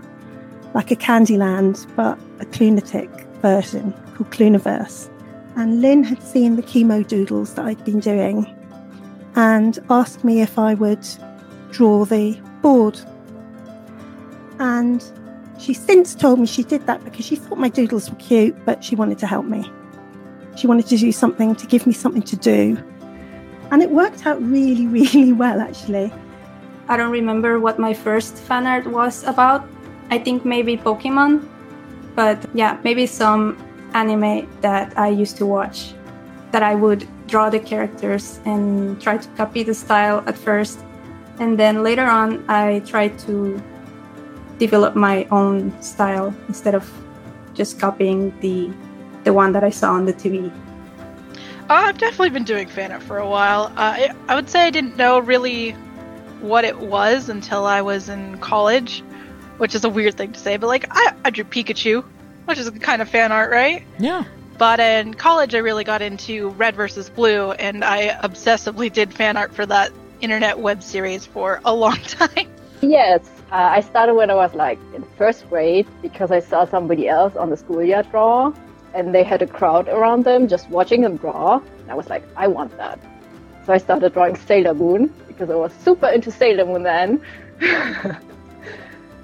like 0.73 0.91
a 0.91 0.95
Candyland, 0.95 1.87
but 1.95 2.19
a 2.39 2.45
Klunatic 2.45 3.09
version 3.41 3.93
called 4.15 4.29
Kluniverse. 4.31 5.09
And 5.55 5.81
Lynn 5.81 6.03
had 6.03 6.21
seen 6.21 6.55
the 6.55 6.61
chemo 6.61 7.07
doodles 7.07 7.55
that 7.55 7.65
I'd 7.65 7.83
been 7.83 7.99
doing 7.99 8.45
and 9.35 9.79
asked 9.89 10.23
me 10.23 10.41
if 10.41 10.59
I 10.59 10.73
would 10.73 11.07
draw 11.71 12.05
the 12.05 12.39
board. 12.61 12.99
And 14.59 15.03
she 15.57 15.73
since 15.73 16.13
told 16.15 16.39
me 16.39 16.45
she 16.45 16.63
did 16.63 16.85
that 16.85 17.03
because 17.03 17.25
she 17.25 17.35
thought 17.35 17.57
my 17.57 17.69
doodles 17.69 18.09
were 18.09 18.17
cute, 18.17 18.55
but 18.65 18.83
she 18.83 18.95
wanted 18.95 19.17
to 19.19 19.27
help 19.27 19.45
me. 19.45 19.69
She 20.59 20.67
wanted 20.67 20.87
to 20.87 20.97
do 20.97 21.13
something 21.13 21.55
to 21.55 21.65
give 21.67 21.87
me 21.87 21.93
something 21.93 22.21
to 22.23 22.35
do. 22.35 22.77
And 23.71 23.81
it 23.81 23.89
worked 23.89 24.25
out 24.25 24.41
really, 24.41 24.87
really 24.99 25.31
well, 25.31 25.61
actually. 25.61 26.11
I 26.89 26.97
don't 26.97 27.11
remember 27.11 27.61
what 27.61 27.79
my 27.79 27.93
first 27.93 28.35
fan 28.35 28.67
art 28.67 28.85
was 28.85 29.23
about. 29.23 29.63
I 30.11 30.19
think 30.19 30.43
maybe 30.43 30.75
Pokemon, 30.75 31.47
but 32.13 32.43
yeah, 32.53 32.77
maybe 32.83 33.05
some 33.05 33.55
anime 33.93 34.49
that 34.59 34.97
I 34.97 35.07
used 35.07 35.37
to 35.37 35.45
watch 35.45 35.93
that 36.51 36.61
I 36.61 36.75
would 36.75 37.07
draw 37.27 37.49
the 37.49 37.59
characters 37.59 38.41
and 38.43 38.99
try 39.01 39.15
to 39.15 39.29
copy 39.37 39.63
the 39.63 39.73
style 39.73 40.25
at 40.27 40.37
first. 40.37 40.79
And 41.39 41.57
then 41.57 41.83
later 41.83 42.05
on, 42.05 42.43
I 42.49 42.79
tried 42.79 43.17
to 43.19 43.61
develop 44.57 44.93
my 44.97 45.25
own 45.31 45.71
style 45.81 46.35
instead 46.49 46.75
of 46.75 46.91
just 47.53 47.79
copying 47.79 48.37
the 48.41 48.73
the 49.23 49.33
one 49.33 49.51
that 49.53 49.63
I 49.63 49.69
saw 49.69 49.93
on 49.93 50.05
the 50.05 50.13
TV. 50.13 50.51
Uh, 51.69 51.73
I've 51.73 51.97
definitely 51.97 52.31
been 52.31 52.45
doing 52.45 52.67
fan 52.67 52.91
art 52.91 53.03
for 53.03 53.17
a 53.17 53.29
while. 53.29 53.65
Uh, 53.65 53.73
I, 53.77 54.15
I 54.27 54.35
would 54.35 54.49
say 54.49 54.65
I 54.65 54.69
didn't 54.71 54.97
know 54.97 55.19
really 55.19 55.71
what 56.41 56.65
it 56.65 56.79
was 56.79 57.29
until 57.29 57.65
I 57.65 57.81
was 57.81 58.09
in 58.09 58.39
college, 58.39 59.01
which 59.57 59.75
is 59.75 59.83
a 59.83 59.89
weird 59.89 60.15
thing 60.15 60.31
to 60.31 60.39
say, 60.39 60.57
but 60.57 60.67
like 60.67 60.85
I, 60.89 61.13
I 61.25 61.29
drew 61.29 61.43
Pikachu, 61.43 62.03
which 62.45 62.57
is 62.57 62.69
kind 62.71 63.01
of 63.01 63.09
fan 63.09 63.31
art, 63.31 63.51
right? 63.51 63.83
Yeah. 63.99 64.23
But 64.57 64.79
in 64.79 65.13
college, 65.13 65.55
I 65.55 65.59
really 65.59 65.83
got 65.83 66.01
into 66.01 66.49
Red 66.49 66.75
versus 66.75 67.09
Blue, 67.09 67.51
and 67.51 67.83
I 67.83 68.19
obsessively 68.23 68.91
did 68.91 69.13
fan 69.13 69.37
art 69.37 69.53
for 69.53 69.65
that 69.65 69.91
internet 70.21 70.59
web 70.59 70.83
series 70.83 71.25
for 71.25 71.61
a 71.63 71.73
long 71.73 71.95
time. 72.07 72.47
Yes, 72.81 73.21
uh, 73.51 73.55
I 73.55 73.81
started 73.81 74.15
when 74.15 74.29
I 74.31 74.35
was 74.35 74.53
like 74.53 74.79
in 74.93 75.03
first 75.17 75.47
grade 75.49 75.87
because 76.01 76.31
I 76.31 76.39
saw 76.39 76.65
somebody 76.65 77.07
else 77.07 77.35
on 77.35 77.49
the 77.49 77.57
schoolyard 77.57 78.09
draw, 78.11 78.53
and 78.93 79.13
they 79.13 79.23
had 79.23 79.41
a 79.41 79.47
crowd 79.47 79.87
around 79.87 80.23
them 80.25 80.47
just 80.47 80.69
watching 80.69 81.01
them 81.01 81.17
draw. 81.17 81.57
And 81.57 81.91
I 81.91 81.95
was 81.95 82.09
like, 82.09 82.23
I 82.35 82.47
want 82.47 82.75
that. 82.77 82.99
So 83.65 83.73
I 83.73 83.77
started 83.77 84.13
drawing 84.13 84.35
Sailor 84.35 84.73
Moon 84.73 85.13
because 85.27 85.49
I 85.49 85.55
was 85.55 85.71
super 85.73 86.07
into 86.07 86.31
Sailor 86.31 86.65
Moon 86.65 86.83
then. 86.83 87.21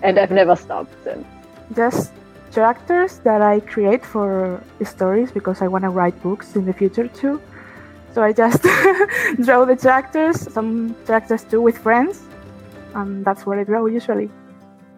and 0.03 0.19
I've 0.19 0.31
never 0.31 0.55
stopped 0.55 0.93
since. 1.03 1.25
Just 1.75 2.11
characters 2.51 3.19
that 3.19 3.41
I 3.41 3.59
create 3.59 4.05
for 4.05 4.61
stories 4.83 5.31
because 5.31 5.61
I 5.61 5.67
want 5.67 5.83
to 5.83 5.89
write 5.89 6.21
books 6.21 6.55
in 6.55 6.65
the 6.65 6.73
future 6.73 7.07
too. 7.07 7.41
So 8.13 8.23
I 8.23 8.31
just 8.31 8.61
draw 9.43 9.65
the 9.65 9.75
characters, 9.75 10.53
some 10.53 10.95
characters 11.05 11.43
too 11.43 11.61
with 11.61 11.77
friends, 11.77 12.23
and 12.93 13.25
that's 13.25 13.45
what 13.45 13.59
I 13.59 13.63
draw 13.65 13.85
usually. 13.87 14.29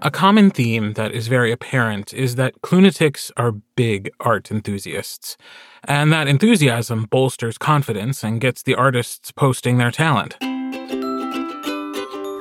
A 0.04 0.12
common 0.12 0.52
theme 0.52 0.94
that 0.94 1.12
is 1.12 1.28
very 1.28 1.52
apparent 1.52 2.14
is 2.14 2.36
that 2.36 2.62
Klunatics 2.62 3.32
are 3.36 3.52
big 3.52 4.12
art 4.20 4.52
enthusiasts, 4.52 5.38
and 5.86 6.14
that 6.14 6.28
enthusiasm 6.28 7.06
bolsters 7.06 7.58
confidence 7.58 8.24
and 8.24 8.40
gets 8.40 8.62
the 8.62 8.76
artists 8.76 9.32
posting 9.32 9.80
their 9.80 9.90
talent. 9.90 10.38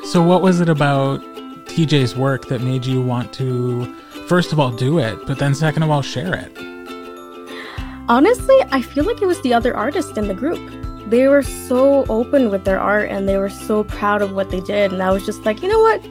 So, 0.05 0.23
what 0.23 0.43
was 0.43 0.61
it 0.61 0.69
about 0.69 1.23
TJ's 1.65 2.15
work 2.15 2.47
that 2.49 2.61
made 2.61 2.85
you 2.85 3.01
want 3.01 3.33
to, 3.35 3.87
first 4.29 4.53
of 4.53 4.61
all, 4.61 4.71
do 4.71 4.99
it, 4.99 5.19
but 5.27 5.39
then 5.39 5.55
second 5.55 5.83
of 5.83 5.91
all, 5.91 6.03
share 6.03 6.35
it? 6.35 6.53
Honestly, 8.07 8.57
I 8.71 8.83
feel 8.83 9.05
like 9.05 9.23
it 9.23 9.27
was 9.27 9.41
the 9.41 9.55
other 9.55 9.75
artists 9.75 10.19
in 10.19 10.29
the 10.29 10.35
group. 10.35 10.61
They 11.09 11.27
were 11.27 11.43
so 11.43 12.05
open 12.11 12.51
with 12.51 12.67
their 12.67 12.79
art 12.79 13.11
and 13.11 13.27
they 13.27 13.39
were 13.39 13.49
so 13.49 13.85
proud 13.85 14.21
of 14.21 14.33
what 14.33 14.51
they 14.51 14.61
did. 14.61 14.93
And 14.93 15.03
I 15.03 15.11
was 15.11 15.25
just 15.25 15.45
like, 15.47 15.63
you 15.63 15.69
know 15.69 15.81
what? 15.81 16.05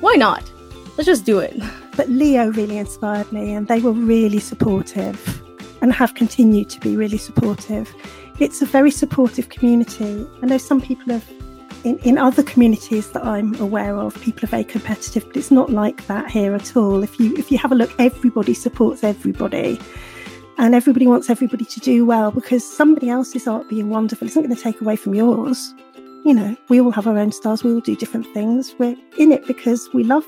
Why 0.00 0.14
not? 0.14 0.48
Let's 0.96 1.06
just 1.06 1.24
do 1.24 1.38
it. 1.38 1.58
But 1.96 2.08
Leo 2.08 2.50
really 2.50 2.78
inspired 2.78 3.32
me, 3.32 3.54
and 3.54 3.66
they 3.68 3.80
were 3.80 3.92
really 3.92 4.40
supportive 4.40 5.42
and 5.80 5.92
have 5.92 6.14
continued 6.14 6.68
to 6.70 6.80
be 6.80 6.96
really 6.96 7.18
supportive. 7.18 7.92
It's 8.38 8.62
a 8.62 8.66
very 8.66 8.90
supportive 8.90 9.48
community. 9.48 10.26
I 10.42 10.46
know 10.46 10.58
some 10.58 10.80
people 10.80 11.12
have, 11.12 11.28
in, 11.84 11.98
in 12.00 12.18
other 12.18 12.42
communities 12.42 13.10
that 13.10 13.24
I'm 13.24 13.54
aware 13.60 13.96
of, 13.96 14.20
people 14.20 14.44
are 14.44 14.48
very 14.48 14.64
competitive, 14.64 15.26
but 15.26 15.36
it's 15.36 15.50
not 15.50 15.70
like 15.70 16.06
that 16.06 16.30
here 16.30 16.54
at 16.54 16.76
all. 16.76 17.02
If 17.02 17.18
you 17.18 17.36
if 17.36 17.50
you 17.50 17.58
have 17.58 17.72
a 17.72 17.74
look, 17.74 17.92
everybody 17.98 18.54
supports 18.54 19.02
everybody 19.02 19.80
and 20.58 20.74
everybody 20.74 21.06
wants 21.06 21.30
everybody 21.30 21.64
to 21.64 21.80
do 21.80 22.04
well 22.04 22.30
because 22.30 22.64
somebody 22.64 23.08
else's 23.08 23.46
art 23.46 23.68
being 23.68 23.88
wonderful 23.88 24.26
isn't 24.28 24.42
going 24.42 24.54
to 24.54 24.62
take 24.62 24.80
away 24.80 24.96
from 24.96 25.14
yours. 25.14 25.74
You 26.24 26.34
know, 26.34 26.56
we 26.68 26.80
all 26.80 26.92
have 26.92 27.06
our 27.06 27.18
own 27.18 27.32
styles, 27.32 27.64
we 27.64 27.72
all 27.72 27.80
do 27.80 27.96
different 27.96 28.26
things. 28.32 28.74
We're 28.78 28.96
in 29.18 29.32
it 29.32 29.46
because 29.46 29.88
we 29.92 30.04
love 30.04 30.24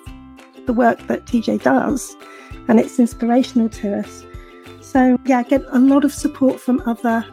the 0.67 0.73
work 0.73 1.07
that 1.07 1.25
TJ 1.27 1.63
does 1.63 2.17
and 2.69 2.81
it's 2.81 2.99
inspirational 2.99 3.69
to 3.69 3.99
us. 3.99 4.25
So, 4.81 5.19
yeah, 5.25 5.39
I 5.39 5.43
get 5.43 5.65
a 5.71 5.79
lot 5.79 6.05
of 6.05 6.13
support 6.13 6.61
from 6.61 6.83
other 6.87 7.25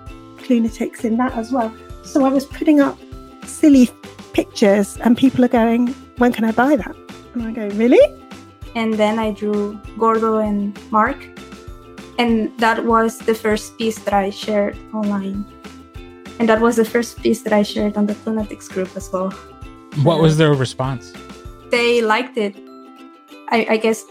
lunatics 0.49 1.05
in 1.05 1.17
that 1.17 1.33
as 1.33 1.51
well. 1.51 1.73
So, 2.03 2.25
I 2.25 2.29
was 2.29 2.45
putting 2.45 2.79
up 2.79 2.97
silly 3.45 3.89
pictures 4.33 4.97
and 4.97 5.17
people 5.17 5.45
are 5.45 5.49
going, 5.49 5.89
When 6.17 6.31
can 6.33 6.45
I 6.45 6.51
buy 6.51 6.75
that? 6.75 6.95
And 7.33 7.43
I 7.43 7.51
go, 7.51 7.67
Really? 7.75 8.01
And 8.75 8.93
then 8.93 9.19
I 9.19 9.31
drew 9.31 9.79
Gordo 9.97 10.37
and 10.37 10.77
Mark 10.91 11.17
and 12.21 12.55
that 12.59 12.85
was 12.85 13.17
the 13.17 13.33
first 13.33 13.77
piece 13.77 13.97
that 13.99 14.13
I 14.13 14.29
shared 14.29 14.77
online. 14.93 15.43
And 16.39 16.47
that 16.49 16.61
was 16.61 16.75
the 16.75 16.85
first 16.85 17.17
piece 17.21 17.41
that 17.41 17.51
I 17.53 17.63
shared 17.63 17.97
on 17.97 18.05
the 18.05 18.15
Lunatics 18.25 18.67
group 18.67 18.95
as 18.95 19.11
well. 19.11 19.31
What 20.03 20.21
was 20.21 20.37
their 20.37 20.53
response? 20.53 21.13
They 21.71 22.01
liked 22.01 22.37
it. 22.37 22.55
I, 23.51 23.67
I 23.69 23.77
guess 23.77 24.05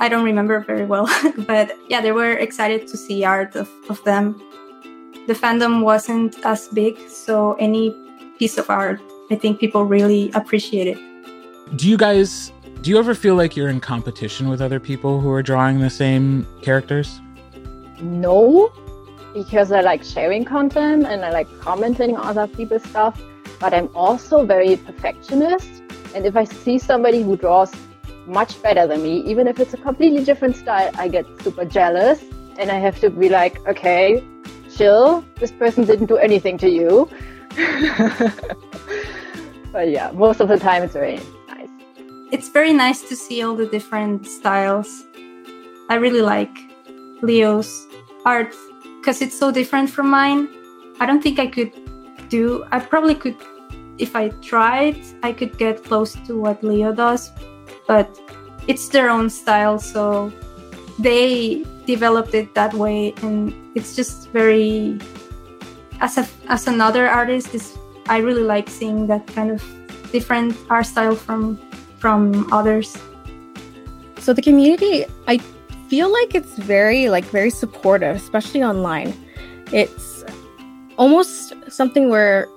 I 0.00 0.08
don't 0.08 0.24
remember 0.24 0.60
very 0.60 0.84
well, 0.84 1.08
but 1.38 1.76
yeah, 1.88 2.00
they 2.00 2.12
were 2.12 2.32
excited 2.32 2.86
to 2.88 2.96
see 2.96 3.24
art 3.24 3.56
of, 3.56 3.70
of 3.88 4.02
them. 4.04 4.40
The 5.26 5.34
fandom 5.34 5.82
wasn't 5.82 6.38
as 6.44 6.68
big, 6.68 6.96
so 7.08 7.54
any 7.54 7.94
piece 8.38 8.58
of 8.58 8.70
art, 8.70 9.00
I 9.30 9.36
think 9.36 9.58
people 9.58 9.84
really 9.84 10.30
appreciate 10.32 10.86
it. 10.86 10.98
Do 11.76 11.88
you 11.88 11.96
guys 11.96 12.52
do 12.82 12.90
you 12.90 12.98
ever 12.98 13.14
feel 13.14 13.34
like 13.34 13.56
you're 13.56 13.68
in 13.68 13.80
competition 13.80 14.48
with 14.48 14.60
other 14.60 14.78
people 14.78 15.20
who 15.20 15.30
are 15.32 15.42
drawing 15.42 15.80
the 15.80 15.90
same 15.90 16.46
characters? 16.62 17.20
no, 18.00 18.72
because 19.34 19.72
I 19.72 19.80
like 19.80 20.02
sharing 20.04 20.44
content 20.44 21.06
and 21.06 21.24
I 21.24 21.30
like 21.30 21.48
commenting 21.60 22.16
on 22.16 22.26
other 22.26 22.46
people's 22.46 22.84
stuff. 22.84 23.20
But 23.58 23.72
I'm 23.72 23.88
also 23.94 24.44
very 24.44 24.76
perfectionist. 24.76 25.82
And 26.14 26.26
if 26.26 26.36
I 26.36 26.44
see 26.44 26.78
somebody 26.78 27.22
who 27.22 27.36
draws 27.36 27.72
much 28.26 28.60
better 28.62 28.86
than 28.86 29.02
me, 29.02 29.20
even 29.20 29.46
if 29.46 29.60
it's 29.60 29.74
a 29.74 29.76
completely 29.76 30.24
different 30.24 30.56
style, 30.56 30.90
I 30.94 31.08
get 31.08 31.26
super 31.42 31.64
jealous. 31.64 32.22
And 32.58 32.70
I 32.70 32.78
have 32.78 32.98
to 33.00 33.10
be 33.10 33.28
like, 33.28 33.66
okay, 33.66 34.24
chill. 34.74 35.24
This 35.36 35.52
person 35.52 35.84
didn't 35.84 36.06
do 36.06 36.16
anything 36.16 36.58
to 36.58 36.70
you. 36.70 37.08
but 39.72 39.88
yeah, 39.90 40.10
most 40.12 40.40
of 40.40 40.48
the 40.48 40.58
time 40.58 40.82
it's 40.82 40.94
very 40.94 41.20
nice. 41.48 41.68
It's 42.32 42.48
very 42.48 42.72
nice 42.72 43.02
to 43.08 43.16
see 43.16 43.42
all 43.42 43.54
the 43.54 43.66
different 43.66 44.26
styles. 44.26 45.04
I 45.88 45.94
really 45.96 46.22
like 46.22 46.50
Leo's 47.22 47.86
art 48.24 48.54
because 48.98 49.22
it's 49.22 49.38
so 49.38 49.52
different 49.52 49.88
from 49.90 50.10
mine. 50.10 50.48
I 50.98 51.06
don't 51.06 51.22
think 51.22 51.38
I 51.38 51.46
could 51.46 51.72
do, 52.28 52.64
I 52.72 52.80
probably 52.80 53.14
could, 53.14 53.36
if 53.98 54.16
I 54.16 54.30
tried, 54.42 54.98
I 55.22 55.32
could 55.32 55.56
get 55.58 55.84
close 55.84 56.14
to 56.26 56.38
what 56.38 56.62
Leo 56.64 56.92
does, 56.92 57.30
but 57.86 58.08
it's 58.66 58.88
their 58.88 59.10
own 59.10 59.30
style. 59.30 59.78
So 59.78 60.32
they 60.98 61.64
developed 61.86 62.34
it 62.34 62.54
that 62.54 62.74
way. 62.74 63.14
And 63.22 63.54
it's 63.74 63.94
just 63.94 64.28
very, 64.30 64.98
as, 66.00 66.18
a, 66.18 66.26
as 66.48 66.66
another 66.66 67.08
artist, 67.08 67.54
is 67.54 67.76
I 68.08 68.18
really 68.18 68.42
like 68.42 68.68
seeing 68.68 69.06
that 69.08 69.26
kind 69.26 69.50
of 69.50 69.62
different 70.12 70.56
art 70.70 70.86
style 70.86 71.14
from 71.14 71.58
from 71.98 72.52
others. 72.52 72.96
So 74.18 74.32
the 74.32 74.42
community, 74.42 75.04
I 75.26 75.38
feel 75.88 76.12
like 76.12 76.34
it's 76.34 76.54
very 76.56 77.08
like 77.08 77.24
very 77.24 77.50
supportive, 77.50 78.16
especially 78.16 78.62
online. 78.62 79.14
It's 79.72 80.24
almost 80.96 81.54
something 81.68 82.08
where 82.08 82.48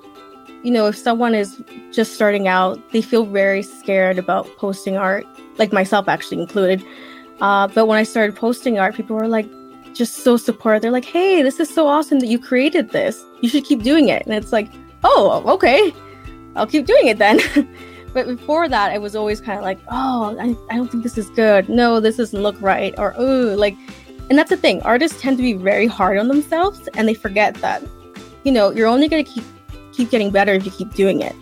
you 0.64 0.72
know, 0.72 0.88
if 0.88 0.98
someone 0.98 1.36
is 1.36 1.62
just 1.92 2.14
starting 2.14 2.48
out, 2.48 2.92
they 2.92 3.02
feel 3.02 3.26
very 3.26 3.64
scared 3.64 4.18
about 4.18 4.48
posting 4.58 4.98
art, 4.98 5.26
like 5.58 5.72
myself 5.72 6.08
actually 6.08 6.42
included. 6.42 6.84
Uh, 7.42 7.68
but 7.68 7.86
when 7.88 7.98
I 7.98 8.04
started 8.04 8.36
posting 8.36 8.80
art, 8.80 8.96
people 8.96 9.16
were 9.16 9.28
like 9.28 9.50
just 9.94 10.18
so 10.18 10.38
supportive. 10.38 10.82
They're 10.82 10.92
like, 10.92 11.06
"Hey, 11.06 11.42
this 11.42 11.60
is 11.60 11.70
so 11.70 11.88
awesome 11.88 12.20
that 12.20 12.28
you 12.28 12.40
created 12.40 12.90
this. 12.90 13.24
You 13.42 13.50
should 13.50 13.64
keep 13.64 13.84
doing 13.84 14.10
it." 14.10 14.26
And 14.26 14.34
it's 14.36 14.52
like, 14.52 14.70
"Oh, 15.04 15.44
okay, 15.54 15.94
I'll 16.56 16.68
keep 16.68 16.86
doing 16.86 17.08
it 17.08 17.18
then." 17.18 17.40
But 18.14 18.28
before 18.28 18.68
that, 18.68 18.92
I 18.92 18.98
was 18.98 19.16
always 19.16 19.40
kind 19.40 19.60
of 19.60 19.64
like, 19.64 19.80
oh, 19.90 20.36
I, 20.40 20.56
I 20.74 20.78
don't 20.78 20.90
think 20.90 21.04
this 21.04 21.18
is 21.18 21.30
good. 21.30 21.70
No, 21.70 22.00
this 22.00 22.18
doesn't 22.18 22.42
look 22.42 22.60
right. 22.62 22.94
Or, 22.98 23.14
oh, 23.18 23.56
like, 23.56 23.76
and 24.30 24.38
that's 24.38 24.50
the 24.50 24.58
thing. 24.58 24.82
Artists 24.82 25.22
tend 25.22 25.38
to 25.38 25.44
be 25.44 25.54
very 25.54 25.88
hard 25.88 26.18
on 26.18 26.28
themselves 26.28 26.88
and 26.96 27.08
they 27.08 27.14
forget 27.14 27.56
that, 27.56 27.84
you 28.44 28.52
know, 28.52 28.72
you're 28.72 28.88
only 28.88 29.08
going 29.08 29.24
to 29.24 29.32
keep 29.32 29.44
keep 30.00 30.10
getting 30.10 30.32
better 30.32 30.54
if 30.54 30.64
you 30.66 30.72
keep 30.72 30.94
doing 30.94 31.20
it. 31.20 31.36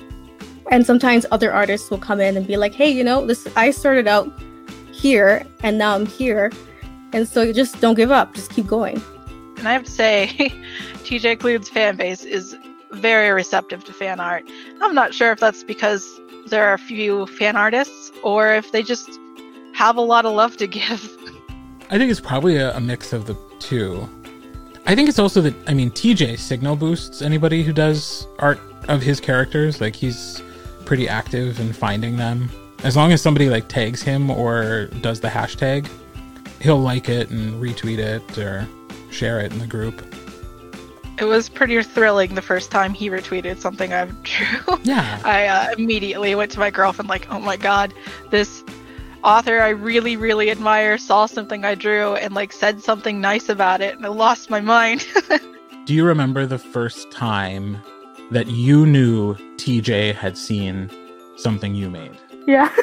And 0.71 0.83
sometimes 0.83 1.27
other 1.29 1.53
artists 1.53 1.91
will 1.91 1.99
come 1.99 2.19
in 2.19 2.35
and 2.35 2.47
be 2.47 2.57
like, 2.57 2.73
hey, 2.73 2.89
you 2.89 3.03
know, 3.03 3.23
this 3.23 3.47
I 3.55 3.69
started 3.69 4.07
out 4.07 4.27
here 4.91 5.45
and 5.61 5.77
now 5.77 5.93
I'm 5.93 6.07
here. 6.07 6.51
And 7.13 7.27
so 7.27 7.43
you 7.43 7.53
just 7.53 7.79
don't 7.79 7.93
give 7.93 8.09
up, 8.09 8.33
just 8.33 8.49
keep 8.49 8.65
going. 8.65 8.99
And 9.57 9.67
I 9.67 9.73
have 9.73 9.83
to 9.83 9.91
say, 9.91 10.27
TJ 11.05 11.37
Klune's 11.37 11.69
fan 11.69 11.97
base 11.97 12.23
is 12.23 12.55
very 12.91 13.29
receptive 13.29 13.83
to 13.85 13.93
fan 13.93 14.19
art. 14.19 14.43
I'm 14.81 14.95
not 14.95 15.13
sure 15.13 15.31
if 15.31 15.39
that's 15.39 15.63
because 15.63 16.19
there 16.47 16.65
are 16.65 16.73
a 16.73 16.79
few 16.79 17.27
fan 17.27 17.55
artists 17.55 18.11
or 18.23 18.55
if 18.55 18.71
they 18.71 18.81
just 18.81 19.19
have 19.75 19.97
a 19.97 20.01
lot 20.01 20.25
of 20.25 20.33
love 20.33 20.57
to 20.57 20.65
give. 20.65 21.15
I 21.91 21.99
think 21.99 22.09
it's 22.09 22.19
probably 22.19 22.57
a, 22.57 22.75
a 22.75 22.79
mix 22.79 23.13
of 23.13 23.27
the 23.27 23.37
two. 23.59 24.09
I 24.87 24.95
think 24.95 25.09
it's 25.09 25.19
also 25.19 25.41
that 25.41 25.53
I 25.67 25.73
mean 25.73 25.91
TJ 25.91 26.39
signal 26.39 26.77
boosts 26.77 27.21
anybody 27.21 27.61
who 27.61 27.73
does 27.73 28.25
art 28.39 28.57
of 28.87 29.01
his 29.01 29.19
characters. 29.19 29.81
Like 29.81 29.93
he's 29.93 30.41
pretty 30.85 31.09
active 31.09 31.59
in 31.59 31.73
finding 31.73 32.15
them. 32.15 32.49
As 32.85 32.95
long 32.95 33.11
as 33.11 33.21
somebody 33.21 33.49
like 33.49 33.67
tags 33.67 34.01
him 34.01 34.31
or 34.31 34.85
does 35.01 35.19
the 35.19 35.27
hashtag, 35.27 35.89
he'll 36.61 36.79
like 36.79 37.09
it 37.09 37.29
and 37.29 37.61
retweet 37.61 37.97
it 37.97 38.37
or 38.37 38.65
share 39.11 39.41
it 39.41 39.51
in 39.51 39.59
the 39.59 39.67
group. 39.67 40.01
It 41.19 41.25
was 41.25 41.49
pretty 41.49 41.83
thrilling 41.83 42.35
the 42.35 42.41
first 42.41 42.71
time 42.71 42.93
he 42.93 43.09
retweeted 43.09 43.57
something 43.57 43.91
I 43.91 44.05
drew. 44.05 44.79
Yeah. 44.83 45.19
I 45.25 45.47
uh, 45.47 45.73
immediately 45.77 46.33
went 46.33 46.49
to 46.51 46.59
my 46.59 46.69
girlfriend 46.69 47.09
like, 47.09 47.27
"Oh 47.29 47.39
my 47.39 47.57
god, 47.57 47.93
this 48.29 48.63
author 49.27 49.61
I 49.61 49.69
really 49.69 50.15
really 50.15 50.49
admire 50.49 50.97
saw 50.97 51.25
something 51.25 51.65
I 51.65 51.75
drew 51.75 52.15
and 52.15 52.33
like 52.33 52.53
said 52.53 52.81
something 52.81 53.19
nice 53.19 53.49
about 53.49 53.81
it." 53.81 53.95
And 53.95 54.05
I 54.05 54.09
lost 54.09 54.49
my 54.49 54.61
mind. 54.61 55.05
Do 55.85 55.93
you 55.93 56.05
remember 56.05 56.45
the 56.45 56.57
first 56.57 57.11
time 57.11 57.77
that 58.31 58.47
you 58.47 58.85
knew 58.85 59.35
TJ 59.57 60.15
had 60.15 60.37
seen 60.37 60.89
something 61.37 61.75
you 61.75 61.89
made? 61.89 62.17
Yeah. 62.47 62.73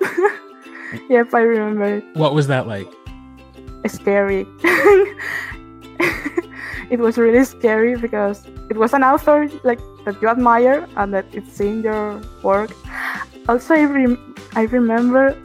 yep, 1.08 1.32
I 1.34 1.40
remember. 1.40 2.00
What 2.14 2.34
was 2.34 2.46
that 2.46 2.66
like? 2.66 2.88
Scary 3.86 4.46
it 6.90 6.98
was 6.98 7.18
really 7.18 7.44
scary 7.44 7.96
because 7.96 8.46
it 8.70 8.76
was 8.76 8.92
an 8.92 9.02
author 9.02 9.48
like 9.62 9.80
that 10.04 10.20
you 10.20 10.28
admire 10.28 10.86
and 10.96 11.12
that 11.14 11.26
it's 11.32 11.60
in 11.60 11.82
your 11.82 12.20
work. 12.42 12.70
Also, 13.48 13.74
I, 13.74 13.84
rem- 13.84 14.34
I 14.54 14.62
remember 14.62 15.36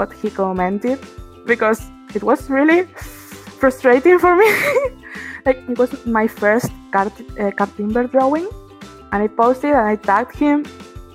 what 0.00 0.12
he 0.20 0.30
commented 0.30 0.98
because 1.44 1.80
it 2.14 2.22
was 2.24 2.48
really 2.48 2.84
frustrating 3.60 4.18
for 4.18 4.34
me. 4.42 4.48
like 5.46 5.58
it 5.68 5.78
was 5.78 5.90
my 6.06 6.26
first 6.26 6.72
card, 6.90 7.12
uh, 7.38 7.50
card 7.58 7.70
timber 7.76 8.04
drawing, 8.14 8.48
and 9.12 9.22
I 9.22 9.28
posted 9.28 9.72
and 9.80 9.86
I 9.94 9.96
tagged 9.96 10.36
him, 10.36 10.64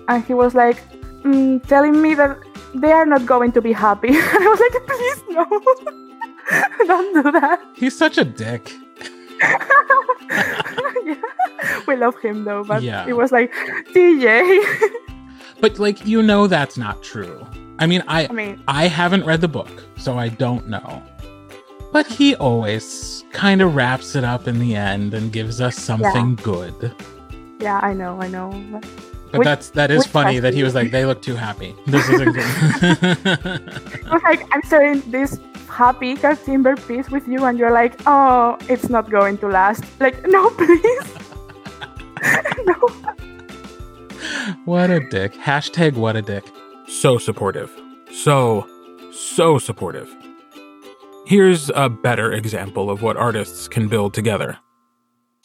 and 0.08 0.24
he 0.24 0.34
was 0.36 0.54
like 0.54 0.78
mm, 1.24 1.66
telling 1.68 2.00
me 2.02 2.14
that 2.22 2.38
they 2.76 2.92
are 2.92 3.06
not 3.06 3.26
going 3.26 3.52
to 3.54 3.62
be 3.62 3.74
happy. 3.74 4.10
I 4.14 4.48
was 4.54 4.60
like, 4.66 4.78
please 4.94 5.20
no, 5.38 5.46
don't 6.94 7.24
do 7.24 7.32
that. 7.40 7.60
He's 7.74 7.98
such 7.98 8.18
a 8.20 8.26
dick. 8.26 8.72
yeah. 9.42 11.22
We 11.88 11.96
love 11.96 12.16
him 12.22 12.46
though, 12.46 12.64
but 12.64 12.84
Yeah. 12.84 13.08
it 13.08 13.14
was 13.18 13.32
like 13.32 13.52
TJ. 13.94 14.30
But 15.62 15.80
like 15.80 16.06
you 16.06 16.22
know 16.22 16.48
that's 16.48 16.78
not 16.78 17.02
true. 17.02 17.40
I 17.80 17.88
mean, 17.88 18.04
I 18.08 18.28
I 18.28 18.32
mean, 18.32 18.64
I 18.68 18.88
haven't 18.88 19.26
read 19.26 19.42
the 19.42 19.48
book, 19.48 19.84
so 19.98 20.18
I 20.18 20.30
don't 20.30 20.68
know. 20.68 21.04
But 21.92 22.08
he 22.08 22.36
always 22.36 23.24
kind 23.32 23.62
of 23.62 23.76
wraps 23.76 24.16
it 24.16 24.24
up 24.24 24.48
in 24.48 24.60
the 24.60 24.76
end 24.76 25.14
and 25.14 25.32
gives 25.32 25.62
us 25.62 25.76
something 25.78 26.36
good. 26.36 26.94
yeah, 27.60 27.80
I 27.82 27.94
know, 27.94 28.22
I 28.22 28.28
know. 28.28 28.50
But 29.32 29.40
Which- 29.40 29.46
that's 29.46 29.70
that 29.72 29.92
is 29.92 30.06
funny 30.06 30.40
that 30.40 30.54
he 30.54 30.64
was 30.64 30.76
like, 30.76 30.92
they 30.92 31.06
look 31.06 31.22
too 31.22 31.36
happy. 31.36 31.76
This 31.88 32.08
isn't 32.10 32.32
good. 32.34 32.44
I 34.08 34.14
was 34.14 34.24
like, 34.24 34.48
I'm 34.54 34.62
sharing 34.64 35.02
this 35.12 35.40
happy 35.70 36.16
card 36.16 36.40
timber 36.46 36.76
piece 36.76 37.10
with 37.10 37.28
you, 37.28 37.44
and 37.44 37.60
you're 37.60 37.72
like, 37.72 38.00
oh, 38.06 38.58
it's 38.70 38.90
not 38.90 39.10
going 39.10 39.38
to 39.40 39.48
last. 39.48 39.84
Like, 40.00 40.26
no, 40.28 40.50
please. 40.52 41.08
no. 42.66 42.76
what 44.64 44.90
a 44.90 45.02
dick. 45.10 45.34
Hashtag 45.34 45.94
what 45.96 46.16
a 46.16 46.22
dick. 46.22 46.46
So 47.06 47.20
supportive. 47.20 47.72
So, 48.12 48.68
so 49.14 49.60
supportive. 49.60 50.10
Here's 51.28 51.70
a 51.76 51.88
better 51.88 52.32
example 52.32 52.90
of 52.90 53.04
what 53.04 53.16
artists 53.16 53.68
can 53.68 53.88
build 53.88 54.16
together. 54.16 54.58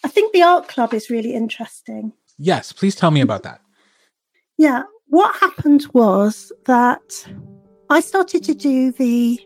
I 0.02 0.08
think 0.08 0.32
the 0.32 0.40
art 0.40 0.68
club 0.68 0.94
is 0.94 1.10
really 1.10 1.34
interesting. 1.34 2.14
Yes, 2.38 2.72
please 2.72 2.96
tell 2.96 3.10
me 3.10 3.20
about 3.20 3.42
that. 3.42 3.60
Yeah, 4.56 4.84
what 5.08 5.36
happened 5.36 5.86
was 5.92 6.50
that 6.64 7.28
I 7.90 8.00
started 8.00 8.42
to 8.44 8.54
do 8.54 8.92
the 8.92 9.38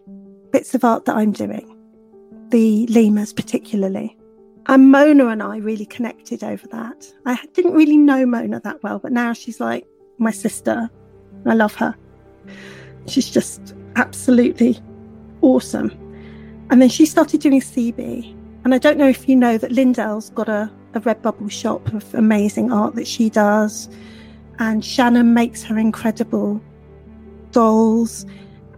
bits 0.52 0.72
of 0.72 0.84
art 0.84 1.06
that 1.06 1.16
I'm 1.16 1.32
doing, 1.32 1.68
the 2.50 2.86
lemurs 2.90 3.32
particularly. 3.32 4.16
And 4.68 4.92
Mona 4.92 5.26
and 5.26 5.42
I 5.42 5.56
really 5.56 5.86
connected 5.86 6.44
over 6.44 6.68
that. 6.68 7.12
I 7.26 7.44
didn't 7.54 7.72
really 7.72 7.96
know 7.96 8.24
Mona 8.24 8.60
that 8.60 8.84
well, 8.84 9.00
but 9.00 9.10
now 9.10 9.32
she's 9.32 9.58
like 9.58 9.84
my 10.18 10.30
sister. 10.30 10.88
I 11.44 11.54
love 11.54 11.74
her. 11.74 11.96
She's 13.06 13.30
just 13.30 13.74
absolutely 13.96 14.78
awesome. 15.40 15.90
And 16.70 16.80
then 16.80 16.88
she 16.88 17.06
started 17.06 17.40
doing 17.40 17.60
CB. 17.60 18.34
And 18.64 18.74
I 18.74 18.78
don't 18.78 18.96
know 18.96 19.08
if 19.08 19.28
you 19.28 19.36
know 19.36 19.58
that 19.58 19.72
Lindell's 19.72 20.30
got 20.30 20.48
a, 20.48 20.70
a 20.94 21.00
Redbubble 21.00 21.50
shop 21.50 21.92
of 21.92 22.14
amazing 22.14 22.72
art 22.72 22.94
that 22.94 23.06
she 23.06 23.28
does 23.28 23.88
and 24.58 24.84
Shannon 24.84 25.34
makes 25.34 25.62
her 25.64 25.78
incredible 25.78 26.60
dolls, 27.52 28.26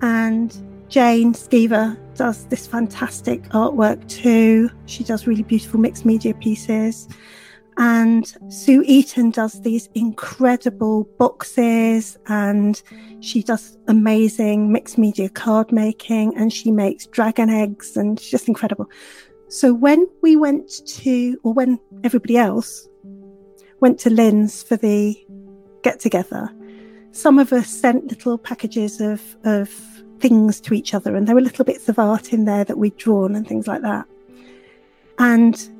and 0.00 0.56
Jane 0.88 1.32
Skeever 1.32 1.96
does 2.14 2.46
this 2.46 2.66
fantastic 2.66 3.42
artwork 3.50 4.08
too. 4.08 4.70
She 4.86 5.04
does 5.04 5.26
really 5.26 5.42
beautiful 5.42 5.80
mixed 5.80 6.04
media 6.04 6.34
pieces. 6.34 7.08
And 7.78 8.32
Sue 8.48 8.82
Eaton 8.86 9.30
does 9.30 9.60
these 9.60 9.88
incredible 9.94 11.04
boxes 11.18 12.16
and 12.26 12.82
she 13.20 13.42
does 13.42 13.76
amazing 13.86 14.72
mixed 14.72 14.96
media 14.96 15.28
card 15.28 15.72
making 15.72 16.34
and 16.36 16.50
she 16.52 16.70
makes 16.70 17.06
dragon 17.06 17.50
eggs 17.50 17.96
and 17.96 18.18
she's 18.18 18.30
just 18.30 18.48
incredible. 18.48 18.88
So 19.48 19.74
when 19.74 20.06
we 20.22 20.36
went 20.36 20.86
to, 20.86 21.38
or 21.42 21.52
when 21.52 21.78
everybody 22.02 22.38
else 22.38 22.88
went 23.80 24.00
to 24.00 24.10
Lynn's 24.10 24.62
for 24.62 24.76
the 24.76 25.14
get 25.82 26.00
together, 26.00 26.50
some 27.12 27.38
of 27.38 27.52
us 27.52 27.68
sent 27.68 28.08
little 28.08 28.38
packages 28.38 29.00
of, 29.00 29.36
of 29.44 29.68
things 30.18 30.60
to 30.62 30.74
each 30.74 30.94
other, 30.94 31.14
and 31.14 31.26
there 31.26 31.34
were 31.34 31.40
little 31.40 31.64
bits 31.64 31.88
of 31.88 31.98
art 31.98 32.32
in 32.32 32.44
there 32.44 32.64
that 32.64 32.78
we'd 32.78 32.96
drawn 32.96 33.34
and 33.34 33.46
things 33.46 33.66
like 33.66 33.82
that. 33.82 34.06
And 35.18 35.70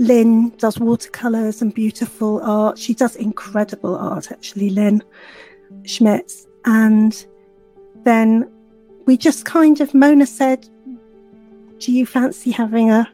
Lynn 0.00 0.48
does 0.56 0.78
watercolors 0.78 1.60
and 1.60 1.74
beautiful 1.74 2.40
art. 2.42 2.78
She 2.78 2.94
does 2.94 3.16
incredible 3.16 3.94
art, 3.94 4.32
actually, 4.32 4.70
Lynn 4.70 5.02
Schmitz. 5.84 6.46
And 6.64 7.26
then 8.04 8.50
we 9.04 9.18
just 9.18 9.44
kind 9.44 9.78
of, 9.82 9.92
Mona 9.92 10.24
said, 10.24 10.66
Do 11.80 11.92
you 11.92 12.06
fancy 12.06 12.50
having 12.50 12.90
a, 12.90 13.06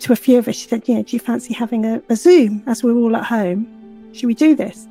to 0.00 0.12
a 0.12 0.16
few 0.16 0.38
of 0.38 0.46
us, 0.46 0.56
she 0.56 0.68
said, 0.68 0.86
you 0.86 0.94
know, 0.94 1.02
do 1.02 1.16
you 1.16 1.20
fancy 1.20 1.54
having 1.54 1.86
a, 1.86 2.02
a 2.10 2.16
Zoom 2.16 2.62
as 2.66 2.84
we're 2.84 2.94
all 2.94 3.16
at 3.16 3.24
home? 3.24 3.66
Should 4.12 4.26
we 4.26 4.34
do 4.34 4.54
this? 4.54 4.86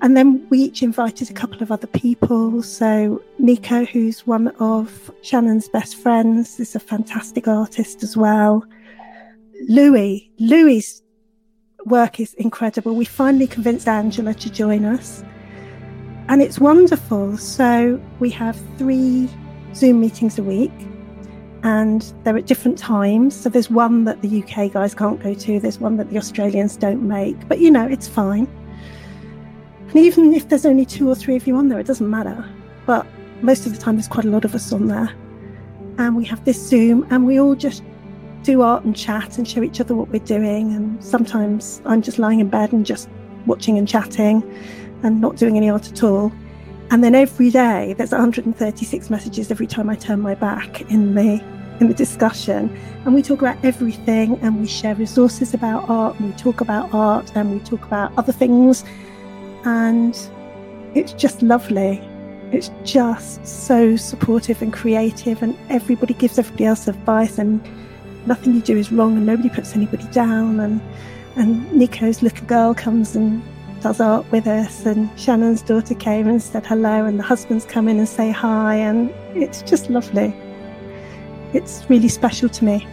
And 0.00 0.16
then 0.16 0.46
we 0.48 0.60
each 0.60 0.82
invited 0.82 1.30
a 1.30 1.34
couple 1.34 1.62
of 1.62 1.70
other 1.70 1.86
people. 1.86 2.62
So 2.62 3.22
Nico, 3.38 3.84
who's 3.84 4.26
one 4.26 4.48
of 4.60 5.10
Shannon's 5.20 5.68
best 5.68 5.96
friends, 5.96 6.58
is 6.58 6.74
a 6.74 6.80
fantastic 6.80 7.48
artist 7.48 8.02
as 8.02 8.16
well. 8.16 8.64
Louis, 9.68 10.30
Louis's 10.38 11.02
work 11.86 12.20
is 12.20 12.34
incredible. 12.34 12.94
We 12.94 13.04
finally 13.04 13.46
convinced 13.46 13.88
Angela 13.88 14.34
to 14.34 14.50
join 14.50 14.84
us. 14.84 15.24
And 16.28 16.42
it's 16.42 16.58
wonderful. 16.58 17.38
So 17.38 18.00
we 18.20 18.30
have 18.30 18.60
three 18.76 19.28
Zoom 19.74 20.00
meetings 20.00 20.38
a 20.38 20.42
week 20.42 20.72
and 21.62 22.12
they're 22.24 22.36
at 22.36 22.46
different 22.46 22.76
times. 22.76 23.34
So 23.34 23.48
there's 23.48 23.70
one 23.70 24.04
that 24.04 24.20
the 24.20 24.42
UK 24.42 24.72
guys 24.72 24.94
can't 24.94 25.22
go 25.22 25.32
to, 25.32 25.60
there's 25.60 25.78
one 25.78 25.96
that 25.96 26.10
the 26.10 26.18
Australians 26.18 26.76
don't 26.76 27.06
make, 27.06 27.48
but 27.48 27.58
you 27.58 27.70
know, 27.70 27.86
it's 27.86 28.06
fine. 28.06 28.46
And 29.88 29.96
even 29.96 30.34
if 30.34 30.48
there's 30.48 30.66
only 30.66 30.84
two 30.84 31.08
or 31.08 31.14
three 31.14 31.36
of 31.36 31.46
you 31.46 31.56
on 31.56 31.68
there, 31.68 31.78
it 31.78 31.86
doesn't 31.86 32.08
matter. 32.08 32.44
But 32.84 33.06
most 33.40 33.64
of 33.64 33.72
the 33.72 33.78
time, 33.78 33.96
there's 33.96 34.08
quite 34.08 34.26
a 34.26 34.30
lot 34.30 34.44
of 34.44 34.54
us 34.54 34.72
on 34.72 34.88
there. 34.88 35.14
And 35.96 36.16
we 36.16 36.24
have 36.24 36.44
this 36.44 36.60
Zoom, 36.60 37.06
and 37.10 37.24
we 37.24 37.40
all 37.40 37.54
just 37.54 37.82
do 38.44 38.62
art 38.62 38.84
and 38.84 38.94
chat 38.94 39.38
and 39.38 39.48
show 39.48 39.62
each 39.62 39.80
other 39.80 39.94
what 39.94 40.08
we're 40.08 40.24
doing. 40.24 40.72
And 40.74 41.02
sometimes 41.02 41.82
I'm 41.84 42.02
just 42.02 42.18
lying 42.18 42.40
in 42.40 42.48
bed 42.48 42.72
and 42.72 42.86
just 42.86 43.08
watching 43.46 43.78
and 43.78 43.88
chatting 43.88 44.42
and 45.02 45.20
not 45.20 45.36
doing 45.36 45.56
any 45.56 45.68
art 45.68 45.90
at 45.90 46.02
all. 46.02 46.32
And 46.90 47.02
then 47.02 47.14
every 47.14 47.50
day 47.50 47.94
there's 47.96 48.12
136 48.12 49.10
messages 49.10 49.50
every 49.50 49.66
time 49.66 49.88
I 49.90 49.96
turn 49.96 50.20
my 50.20 50.34
back 50.34 50.82
in 50.82 51.14
the 51.14 51.42
in 51.80 51.88
the 51.88 51.94
discussion. 51.94 52.74
And 53.04 53.14
we 53.14 53.22
talk 53.22 53.40
about 53.40 53.62
everything 53.64 54.38
and 54.40 54.60
we 54.60 54.66
share 54.66 54.94
resources 54.94 55.54
about 55.54 55.88
art 55.88 56.18
and 56.20 56.30
we 56.30 56.36
talk 56.36 56.60
about 56.60 56.94
art 56.94 57.32
and 57.34 57.50
we 57.50 57.58
talk 57.60 57.84
about 57.84 58.12
other 58.16 58.32
things. 58.32 58.84
And 59.64 60.16
it's 60.94 61.12
just 61.14 61.42
lovely. 61.42 62.00
It's 62.52 62.70
just 62.84 63.44
so 63.44 63.96
supportive 63.96 64.62
and 64.62 64.72
creative 64.72 65.42
and 65.42 65.58
everybody 65.68 66.14
gives 66.14 66.38
everybody 66.38 66.66
else 66.66 66.86
advice 66.86 67.38
and 67.38 67.60
nothing 68.26 68.54
you 68.54 68.60
do 68.60 68.76
is 68.76 68.90
wrong 68.90 69.16
and 69.16 69.26
nobody 69.26 69.48
puts 69.48 69.74
anybody 69.74 70.04
down 70.08 70.60
and 70.60 70.80
and 71.36 71.72
Nico's 71.72 72.22
little 72.22 72.46
girl 72.46 72.74
comes 72.74 73.16
and 73.16 73.42
does 73.80 74.00
art 74.00 74.24
with 74.30 74.46
us 74.46 74.86
and 74.86 75.10
Shannon's 75.18 75.60
daughter 75.60 75.94
came 75.94 76.28
and 76.28 76.42
said 76.42 76.64
hello 76.64 77.04
and 77.04 77.18
the 77.18 77.22
husbands 77.22 77.64
come 77.64 77.88
in 77.88 77.98
and 77.98 78.08
say 78.08 78.30
hi 78.30 78.76
and 78.76 79.10
it's 79.34 79.62
just 79.62 79.90
lovely. 79.90 80.34
It's 81.52 81.84
really 81.90 82.08
special 82.08 82.48
to 82.48 82.64
me. 82.64 82.86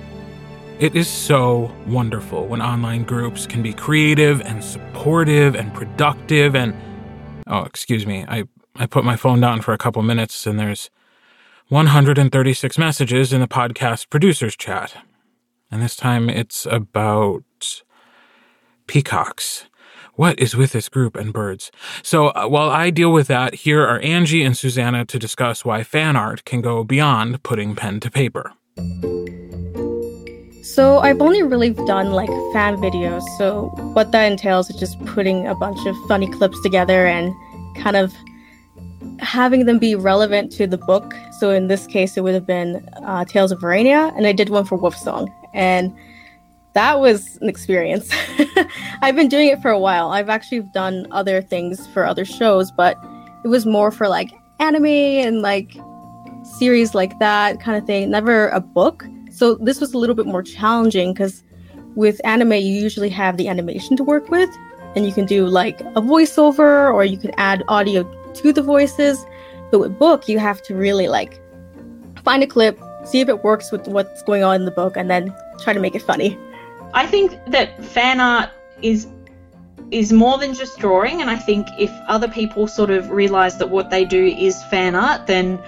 It 0.80 0.96
is 0.96 1.08
so 1.08 1.72
wonderful 1.88 2.48
when 2.48 2.62
online 2.62 3.04
groups 3.04 3.46
can 3.46 3.62
be 3.62 3.74
creative 3.74 4.41
and 4.41 4.63
supportive 4.63 5.56
and 5.56 5.74
productive 5.74 6.56
and 6.56 6.74
oh, 7.48 7.63
excuse 7.63 8.06
me. 8.06 8.26
I 8.28 8.46
I 8.76 8.86
put 8.86 9.06
my 9.06 9.15
phone 9.15 9.39
down 9.39 9.62
for 9.62 9.74
a 9.74 9.78
couple 9.78 10.02
minutes 10.02 10.48
and 10.48 10.60
there's 10.60 10.89
136 11.70 12.78
messages 12.78 13.32
in 13.32 13.39
the 13.39 13.48
podcast 13.48 14.10
producers 14.10 14.56
chat. 14.56 14.96
And 15.71 15.81
this 15.81 15.95
time 15.95 16.29
it's 16.29 16.65
about 16.65 17.43
peacocks. 18.88 19.65
What 20.15 20.38
is 20.39 20.55
with 20.55 20.73
this 20.73 20.89
group 20.89 21.15
and 21.15 21.31
birds? 21.31 21.71
So 22.03 22.27
uh, 22.27 22.47
while 22.47 22.69
I 22.69 22.89
deal 22.89 23.12
with 23.12 23.27
that, 23.27 23.55
here 23.55 23.81
are 23.81 23.99
Angie 24.01 24.43
and 24.43 24.57
Susannah 24.57 25.05
to 25.05 25.17
discuss 25.17 25.63
why 25.63 25.84
fan 25.84 26.15
art 26.17 26.43
can 26.43 26.62
go 26.62 26.84
beyond 26.84 27.41
putting 27.43 27.75
pen 27.75 28.01
to 28.01 28.12
paper. 28.12 28.51
So 30.63 30.99
I've 30.99 31.21
only 31.21 31.41
really 31.41 31.71
done 31.71 32.12
like 32.12 32.29
fan 32.53 32.77
videos. 32.77 33.23
So 33.38 33.69
what 33.93 34.12
that 34.12 34.31
entails 34.31 34.69
is 34.69 34.75
just 34.75 35.03
putting 35.05 35.47
a 35.47 35.55
bunch 35.55 35.86
of 35.86 35.95
funny 36.07 36.29
clips 36.31 36.62
together 36.62 37.07
and 37.07 37.34
kind 37.77 37.95
of 37.95 38.13
having 39.19 39.65
them 39.65 39.79
be 39.79 39.95
relevant 39.95 40.51
to 40.53 40.67
the 40.67 40.77
book. 40.77 41.13
So 41.39 41.51
in 41.51 41.67
this 41.67 41.88
case, 41.88 42.17
it 42.17 42.21
would 42.21 42.34
have 42.34 42.45
been 42.45 42.88
uh, 43.03 43.25
Tales 43.25 43.51
of 43.51 43.60
Verania, 43.60 44.15
and 44.15 44.27
I 44.27 44.31
did 44.31 44.49
one 44.49 44.65
for 44.65 44.77
Wolf 44.77 44.95
Song, 44.95 45.34
and 45.54 45.96
that 46.74 47.00
was 47.00 47.38
an 47.42 47.50
experience. 47.50 48.10
I've 49.02 49.16
been 49.16 49.28
doing 49.28 49.48
it 49.50 49.62
for 49.62 49.72
a 49.72 49.80
while. 49.80 50.10
I've 50.10 50.30
actually 50.30 50.62
done 50.74 51.08
other 51.12 51.42
things 51.42 51.88
for 51.88 52.06
other 52.06 52.24
shows, 52.24 52.72
but 52.72 52.98
it 53.44 53.50
was 53.50 53.66
more 53.66 53.92
for 53.92 54.08
like 54.08 54.32
anime 54.60 54.86
and 54.86 55.42
like 55.42 55.76
series 56.44 56.96
like 56.96 57.18
that 57.20 57.60
kind 57.60 57.78
of 57.78 57.86
thing, 57.86 58.10
never 58.10 58.50
a 58.50 58.60
book. 58.60 59.06
So 59.32 59.56
this 59.56 59.80
was 59.82 59.94
a 59.94 59.98
little 59.98 60.16
bit 60.16 60.26
more 60.26 60.44
challenging 60.44 61.14
because 61.14 61.44
with 61.96 62.22
anime, 62.24 62.54
you 62.54 62.82
usually 62.82 63.10
have 63.10 63.38
the 63.38 63.48
animation 63.48 63.98
to 63.98 64.04
work 64.04 64.30
with, 64.30 64.50
and 64.96 65.06
you 65.06 65.12
can 65.12 65.26
do 65.26 65.48
like 65.48 65.82
a 65.82 66.02
voiceover 66.02 66.94
or 66.94 67.04
you 67.04 67.18
can 67.18 67.32
add 67.38 67.64
audio 67.68 68.04
to 68.34 68.54
the 68.54 68.62
voices. 68.62 69.26
But 69.72 69.80
with 69.80 69.98
book, 69.98 70.28
you 70.28 70.40
have 70.40 70.62
to 70.64 70.76
really 70.76 71.08
like 71.08 71.42
find 72.24 72.44
a 72.44 72.48
clip, 72.48 72.80
see 73.04 73.20
if 73.20 73.30
it 73.30 73.44
works 73.44 73.72
with 73.72 73.88
what's 73.88 74.22
going 74.24 74.44
on 74.44 74.56
in 74.56 74.66
the 74.66 74.72
book, 74.72 74.98
and 74.98 75.10
then 75.10 75.34
try 75.60 75.74
to 75.74 75.80
make 75.80 75.96
it 75.96 76.02
funny. 76.02 76.38
I 76.94 77.08
think 77.08 77.38
that 77.48 77.84
fan 77.84 78.20
art 78.20 78.50
is 78.82 79.08
is 79.92 80.14
more 80.14 80.38
than 80.38 80.54
just 80.54 80.80
drawing 80.80 81.22
and 81.22 81.30
I 81.30 81.36
think 81.36 81.68
if 81.78 81.92
other 82.08 82.30
people 82.30 82.66
sort 82.66 82.90
of 82.90 83.12
realize 83.12 83.58
that 83.58 83.70
what 83.70 83.90
they 83.90 84.06
do 84.06 84.26
is 84.26 84.64
fan 84.66 84.96
art 84.96 85.28
then 85.28 85.60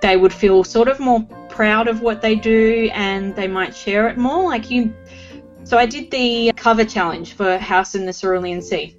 they 0.00 0.16
would 0.16 0.32
feel 0.32 0.64
sort 0.64 0.88
of 0.88 0.98
more 0.98 1.22
proud 1.50 1.86
of 1.86 2.00
what 2.00 2.22
they 2.22 2.34
do 2.34 2.90
and 2.94 3.36
they 3.36 3.46
might 3.46 3.76
share 3.76 4.08
it 4.08 4.16
more 4.16 4.44
like 4.44 4.70
you 4.70 4.92
so 5.64 5.76
I 5.78 5.86
did 5.86 6.10
the 6.10 6.52
cover 6.56 6.84
challenge 6.84 7.34
for 7.34 7.58
House 7.58 7.94
in 7.94 8.06
the 8.06 8.14
Cerulean 8.14 8.62
Sea 8.62 8.96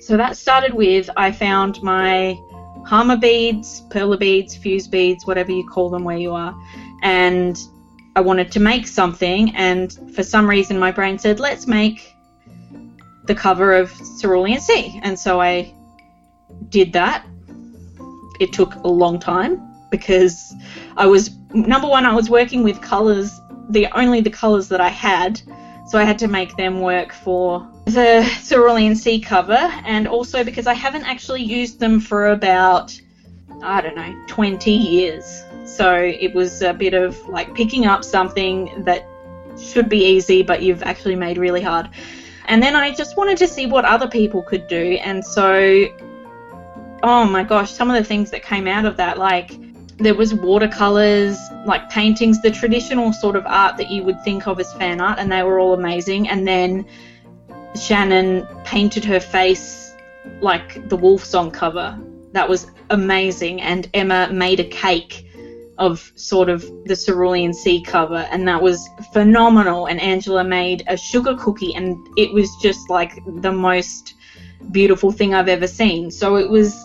so 0.00 0.16
that 0.16 0.38
started 0.38 0.72
with 0.72 1.10
I 1.18 1.30
found 1.30 1.82
my 1.82 2.38
Hama 2.86 3.16
beads, 3.16 3.82
Perler 3.88 4.18
beads, 4.18 4.56
fuse 4.56 4.88
beads, 4.88 5.26
whatever 5.26 5.52
you 5.52 5.66
call 5.68 5.90
them 5.90 6.04
where 6.04 6.16
you 6.16 6.32
are 6.32 6.54
and 7.02 7.68
I 8.16 8.20
wanted 8.20 8.50
to 8.52 8.60
make 8.60 8.86
something, 8.86 9.54
and 9.54 9.92
for 10.14 10.22
some 10.22 10.48
reason 10.48 10.78
my 10.78 10.90
brain 10.90 11.18
said, 11.18 11.40
let's 11.40 11.66
make 11.66 12.14
the 13.24 13.34
cover 13.34 13.72
of 13.74 13.92
Cerulean 14.20 14.60
Sea. 14.60 15.00
And 15.02 15.18
so 15.18 15.40
I 15.40 15.72
did 16.68 16.92
that. 16.92 17.24
It 18.40 18.52
took 18.52 18.74
a 18.74 18.88
long 18.88 19.18
time 19.18 19.62
because 19.90 20.54
I 20.96 21.06
was, 21.06 21.30
number 21.52 21.86
one, 21.86 22.04
I 22.04 22.14
was 22.14 22.28
working 22.28 22.62
with 22.62 22.80
colours, 22.80 23.40
the 23.70 23.86
only 23.96 24.20
the 24.20 24.30
colours 24.30 24.68
that 24.68 24.80
I 24.80 24.88
had. 24.88 25.40
So 25.86 25.98
I 25.98 26.04
had 26.04 26.18
to 26.20 26.28
make 26.28 26.56
them 26.56 26.80
work 26.80 27.12
for 27.12 27.68
the 27.86 28.28
Cerulean 28.44 28.94
Sea 28.94 29.20
cover, 29.20 29.58
and 29.84 30.06
also 30.06 30.44
because 30.44 30.66
I 30.66 30.74
haven't 30.74 31.04
actually 31.04 31.42
used 31.42 31.80
them 31.80 31.98
for 32.00 32.28
about, 32.28 32.98
I 33.62 33.80
don't 33.80 33.96
know, 33.96 34.24
20 34.28 34.70
years. 34.70 35.42
So 35.64 35.94
it 35.94 36.34
was 36.34 36.62
a 36.62 36.72
bit 36.72 36.94
of 36.94 37.18
like 37.28 37.54
picking 37.54 37.86
up 37.86 38.04
something 38.04 38.84
that 38.84 39.06
should 39.58 39.88
be 39.88 40.04
easy, 40.04 40.42
but 40.42 40.62
you've 40.62 40.82
actually 40.82 41.16
made 41.16 41.38
really 41.38 41.62
hard. 41.62 41.90
And 42.46 42.62
then 42.62 42.74
I 42.74 42.92
just 42.92 43.16
wanted 43.16 43.38
to 43.38 43.48
see 43.48 43.66
what 43.66 43.84
other 43.84 44.08
people 44.08 44.42
could 44.42 44.66
do. 44.68 44.98
And 45.02 45.24
so, 45.24 45.86
oh 47.02 47.24
my 47.24 47.44
gosh, 47.44 47.72
some 47.72 47.90
of 47.90 47.96
the 47.96 48.04
things 48.04 48.30
that 48.30 48.42
came 48.42 48.66
out 48.66 48.84
of 48.84 48.96
that, 48.96 49.18
like 49.18 49.52
there 50.00 50.14
was 50.14 50.34
watercolors, 50.34 51.38
like 51.66 51.90
paintings, 51.90 52.40
the 52.40 52.50
traditional 52.50 53.12
sort 53.12 53.36
of 53.36 53.44
art 53.46 53.76
that 53.76 53.90
you 53.90 54.02
would 54.02 54.22
think 54.24 54.46
of 54.46 54.58
as 54.58 54.72
fan 54.74 55.00
art, 55.00 55.18
and 55.18 55.30
they 55.30 55.42
were 55.42 55.58
all 55.60 55.74
amazing. 55.74 56.28
And 56.28 56.46
then 56.46 56.86
Shannon 57.78 58.46
painted 58.64 59.04
her 59.04 59.20
face 59.20 59.94
like 60.40 60.88
the 60.88 60.96
Wolf 60.96 61.24
Song 61.24 61.50
cover. 61.50 61.98
That 62.32 62.48
was 62.48 62.70
amazing. 62.88 63.60
And 63.60 63.88
Emma 63.94 64.30
made 64.32 64.60
a 64.60 64.64
cake 64.64 65.26
of 65.78 66.12
sort 66.14 66.48
of 66.48 66.62
the 66.84 66.96
Cerulean 66.96 67.52
Sea 67.54 67.82
cover, 67.82 68.26
and 68.30 68.46
that 68.48 68.62
was 68.62 68.88
phenomenal. 69.12 69.86
And 69.86 70.00
Angela 70.00 70.44
made 70.44 70.82
a 70.88 70.96
sugar 70.96 71.36
cookie, 71.36 71.74
and 71.74 71.96
it 72.16 72.32
was 72.32 72.48
just 72.62 72.88
like 72.90 73.12
the 73.42 73.52
most 73.52 74.14
beautiful 74.72 75.10
thing 75.10 75.34
I've 75.34 75.48
ever 75.48 75.66
seen. 75.66 76.10
So 76.10 76.36
it 76.36 76.48
was 76.48 76.84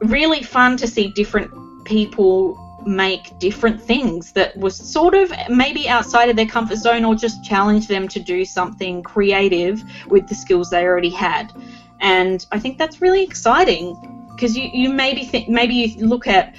really 0.00 0.42
fun 0.42 0.76
to 0.76 0.86
see 0.86 1.08
different 1.08 1.50
people 1.88 2.56
make 2.86 3.36
different 3.38 3.80
things 3.80 4.32
that 4.32 4.56
was 4.56 4.76
sort 4.76 5.14
of 5.14 5.32
maybe 5.48 5.88
outside 5.88 6.28
of 6.28 6.36
their 6.36 6.46
comfort 6.46 6.76
zone 6.76 7.04
or 7.04 7.14
just 7.14 7.42
challenge 7.44 7.88
them 7.88 8.06
to 8.06 8.20
do 8.20 8.44
something 8.44 9.02
creative 9.02 9.82
with 10.06 10.28
the 10.28 10.34
skills 10.34 10.70
they 10.70 10.84
already 10.84 11.10
had. 11.10 11.52
And 12.00 12.46
I 12.52 12.58
think 12.58 12.78
that's 12.78 13.00
really 13.00 13.24
exciting 13.24 13.96
because 14.30 14.56
you, 14.56 14.70
you 14.72 14.90
maybe 14.90 15.24
think 15.24 15.48
maybe 15.48 15.74
you 15.74 16.06
look 16.06 16.28
at 16.28 16.54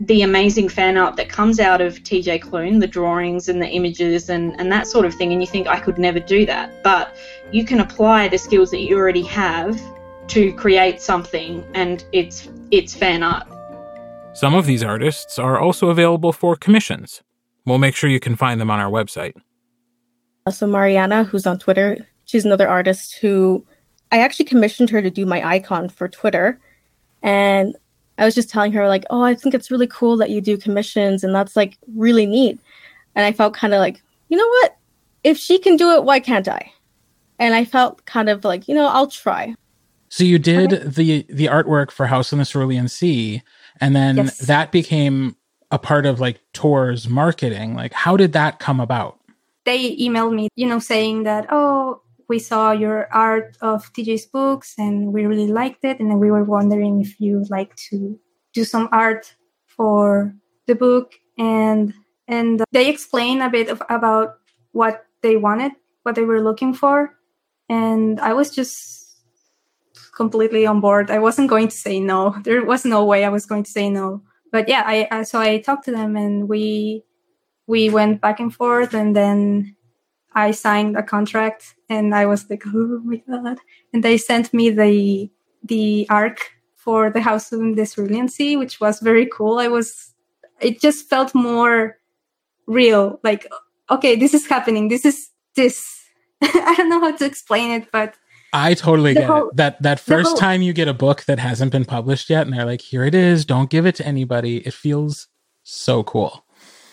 the 0.00 0.22
amazing 0.22 0.68
fan 0.68 0.96
art 0.96 1.14
that 1.16 1.28
comes 1.28 1.60
out 1.60 1.80
of 1.80 2.02
TJ 2.02 2.40
Klune, 2.40 2.80
the 2.80 2.86
drawings 2.86 3.48
and 3.50 3.60
the 3.60 3.68
images 3.68 4.30
and, 4.30 4.58
and 4.58 4.72
that 4.72 4.86
sort 4.86 5.04
of 5.04 5.14
thing, 5.14 5.32
and 5.32 5.42
you 5.42 5.46
think, 5.46 5.66
I 5.66 5.78
could 5.78 5.98
never 5.98 6.18
do 6.18 6.46
that. 6.46 6.82
But 6.82 7.14
you 7.52 7.64
can 7.64 7.80
apply 7.80 8.28
the 8.28 8.38
skills 8.38 8.70
that 8.70 8.80
you 8.80 8.96
already 8.96 9.22
have 9.24 9.78
to 10.28 10.54
create 10.54 11.02
something, 11.02 11.62
and 11.74 12.02
it's, 12.12 12.48
it's 12.70 12.94
fan 12.94 13.22
art. 13.22 13.46
Some 14.32 14.54
of 14.54 14.64
these 14.64 14.82
artists 14.82 15.38
are 15.38 15.58
also 15.58 15.90
available 15.90 16.32
for 16.32 16.54
commissions. 16.54 17.22
We'll 17.66 17.78
make 17.78 17.96
sure 17.96 18.08
you 18.08 18.20
can 18.20 18.36
find 18.36 18.60
them 18.60 18.70
on 18.70 18.78
our 18.78 18.90
website. 18.90 19.34
So, 20.48 20.66
Mariana, 20.66 21.24
who's 21.24 21.46
on 21.46 21.58
Twitter, 21.58 21.98
she's 22.24 22.44
another 22.44 22.68
artist 22.68 23.18
who 23.20 23.66
I 24.12 24.20
actually 24.20 24.46
commissioned 24.46 24.88
her 24.90 25.02
to 25.02 25.10
do 25.10 25.26
my 25.26 25.46
icon 25.46 25.88
for 25.88 26.08
Twitter. 26.08 26.58
And 27.22 27.76
I 28.18 28.24
was 28.24 28.34
just 28.34 28.50
telling 28.50 28.72
her 28.72 28.88
like, 28.88 29.04
"Oh, 29.10 29.22
I 29.22 29.34
think 29.34 29.54
it's 29.54 29.70
really 29.70 29.86
cool 29.88 30.16
that 30.18 30.30
you 30.30 30.40
do 30.40 30.56
commissions 30.56 31.24
and 31.24 31.34
that's 31.34 31.56
like 31.56 31.76
really 31.96 32.24
neat." 32.24 32.58
And 33.14 33.26
I 33.26 33.32
felt 33.32 33.54
kind 33.54 33.74
of 33.74 33.80
like, 33.80 34.00
"You 34.28 34.36
know 34.36 34.48
what? 34.48 34.76
If 35.24 35.38
she 35.38 35.58
can 35.58 35.76
do 35.76 35.90
it, 35.90 36.04
why 36.04 36.20
can't 36.20 36.48
I?" 36.48 36.72
And 37.38 37.54
I 37.54 37.64
felt 37.64 38.04
kind 38.06 38.28
of 38.28 38.44
like, 38.44 38.68
"You 38.68 38.74
know, 38.74 38.86
I'll 38.86 39.08
try." 39.08 39.54
So 40.08 40.24
you 40.24 40.38
did 40.38 40.72
okay. 40.72 40.88
the 40.88 41.26
the 41.28 41.46
artwork 41.46 41.90
for 41.90 42.06
House 42.06 42.32
in 42.32 42.38
the 42.38 42.44
Cerulean 42.44 42.88
Sea 42.88 43.42
and 43.80 43.94
then 43.94 44.16
yes. 44.16 44.38
that 44.38 44.72
became 44.72 45.36
a 45.70 45.78
part 45.78 46.06
of 46.06 46.20
like 46.20 46.40
Tor's 46.52 47.08
marketing. 47.08 47.74
Like 47.74 47.92
how 47.92 48.16
did 48.16 48.32
that 48.32 48.58
come 48.58 48.80
about? 48.80 49.18
They 49.64 49.96
emailed 49.96 50.34
me, 50.34 50.48
you 50.56 50.66
know, 50.66 50.78
saying 50.78 51.24
that, 51.24 51.46
"Oh, 51.50 52.00
we 52.30 52.38
saw 52.38 52.70
your 52.70 53.12
art 53.12 53.58
of 53.60 53.92
TJ's 53.92 54.24
books 54.24 54.76
and 54.78 55.12
we 55.12 55.26
really 55.26 55.48
liked 55.48 55.84
it. 55.84 55.98
And 55.98 56.20
we 56.20 56.30
were 56.30 56.44
wondering 56.44 57.00
if 57.00 57.20
you 57.20 57.40
would 57.40 57.50
like 57.50 57.74
to 57.90 58.16
do 58.54 58.62
some 58.62 58.88
art 58.92 59.34
for 59.66 60.32
the 60.68 60.76
book. 60.76 61.14
And 61.36 61.92
and 62.28 62.62
they 62.70 62.88
explained 62.88 63.42
a 63.42 63.50
bit 63.50 63.68
of, 63.68 63.82
about 63.90 64.36
what 64.70 65.06
they 65.22 65.36
wanted, 65.36 65.72
what 66.04 66.14
they 66.14 66.22
were 66.22 66.40
looking 66.40 66.72
for. 66.72 67.16
And 67.68 68.20
I 68.20 68.32
was 68.32 68.54
just 68.54 68.99
completely 70.14 70.66
on 70.66 70.80
board. 70.80 71.10
I 71.10 71.18
wasn't 71.18 71.50
going 71.50 71.68
to 71.68 71.76
say 71.76 72.00
no. 72.00 72.36
There 72.44 72.64
was 72.64 72.84
no 72.84 73.04
way 73.04 73.24
I 73.24 73.28
was 73.28 73.46
going 73.46 73.64
to 73.64 73.70
say 73.70 73.90
no. 73.90 74.22
But 74.52 74.68
yeah, 74.68 74.82
I, 74.84 75.08
I 75.10 75.22
so 75.22 75.40
I 75.40 75.58
talked 75.58 75.84
to 75.84 75.92
them 75.92 76.16
and 76.16 76.48
we 76.48 77.04
we 77.66 77.88
went 77.90 78.20
back 78.20 78.40
and 78.40 78.52
forth 78.52 78.94
and 78.94 79.14
then 79.14 79.76
I 80.34 80.50
signed 80.52 80.96
a 80.96 81.02
contract 81.02 81.74
and 81.88 82.14
I 82.14 82.26
was 82.26 82.48
like, 82.48 82.62
oh 82.66 83.00
my 83.04 83.22
god! 83.28 83.58
And 83.92 84.02
they 84.02 84.18
sent 84.18 84.52
me 84.52 84.70
the 84.70 85.30
the 85.62 86.06
arc 86.10 86.50
for 86.76 87.10
the 87.10 87.20
House 87.20 87.52
of 87.52 87.60
Cerulean 87.60 88.28
which 88.58 88.80
was 88.80 89.00
very 89.00 89.26
cool. 89.26 89.58
I 89.58 89.68
was, 89.68 90.14
it 90.60 90.80
just 90.80 91.08
felt 91.08 91.34
more 91.34 91.98
real. 92.66 93.20
Like, 93.22 93.46
okay, 93.90 94.16
this 94.16 94.32
is 94.32 94.46
happening. 94.48 94.88
This 94.88 95.04
is 95.04 95.28
this. 95.54 96.00
I 96.42 96.74
don't 96.76 96.88
know 96.88 97.00
how 97.00 97.14
to 97.14 97.26
explain 97.26 97.70
it, 97.70 97.92
but 97.92 98.14
I 98.52 98.74
totally 98.74 99.14
get 99.14 99.24
whole, 99.24 99.48
it. 99.48 99.56
That 99.56 99.82
that 99.82 100.00
first 100.00 100.30
whole, 100.30 100.36
time 100.36 100.62
you 100.62 100.72
get 100.72 100.88
a 100.88 100.94
book 100.94 101.24
that 101.24 101.38
hasn't 101.38 101.72
been 101.72 101.84
published 101.84 102.30
yet, 102.30 102.46
and 102.46 102.52
they're 102.52 102.64
like, 102.64 102.80
"Here 102.80 103.04
it 103.04 103.14
is. 103.14 103.44
Don't 103.44 103.70
give 103.70 103.86
it 103.86 103.94
to 103.96 104.06
anybody." 104.06 104.58
It 104.58 104.74
feels 104.74 105.28
so 105.62 106.02
cool. 106.02 106.44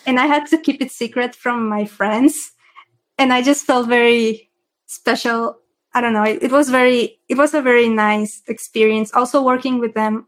And 0.06 0.18
I 0.18 0.26
had 0.26 0.46
to 0.46 0.58
keep 0.58 0.80
it 0.80 0.90
secret 0.90 1.34
from 1.34 1.68
my 1.68 1.84
friends 1.84 2.52
and 3.18 3.32
I 3.32 3.42
just 3.42 3.66
felt 3.66 3.88
very 3.88 4.50
special. 4.86 5.58
I 5.92 6.00
don't 6.00 6.12
know. 6.12 6.22
It, 6.22 6.44
it, 6.44 6.52
was 6.52 6.70
very, 6.70 7.18
it 7.28 7.36
was 7.36 7.52
a 7.52 7.60
very 7.60 7.88
nice 7.88 8.42
experience. 8.46 9.12
Also 9.12 9.42
working 9.42 9.80
with 9.80 9.94
them 9.94 10.26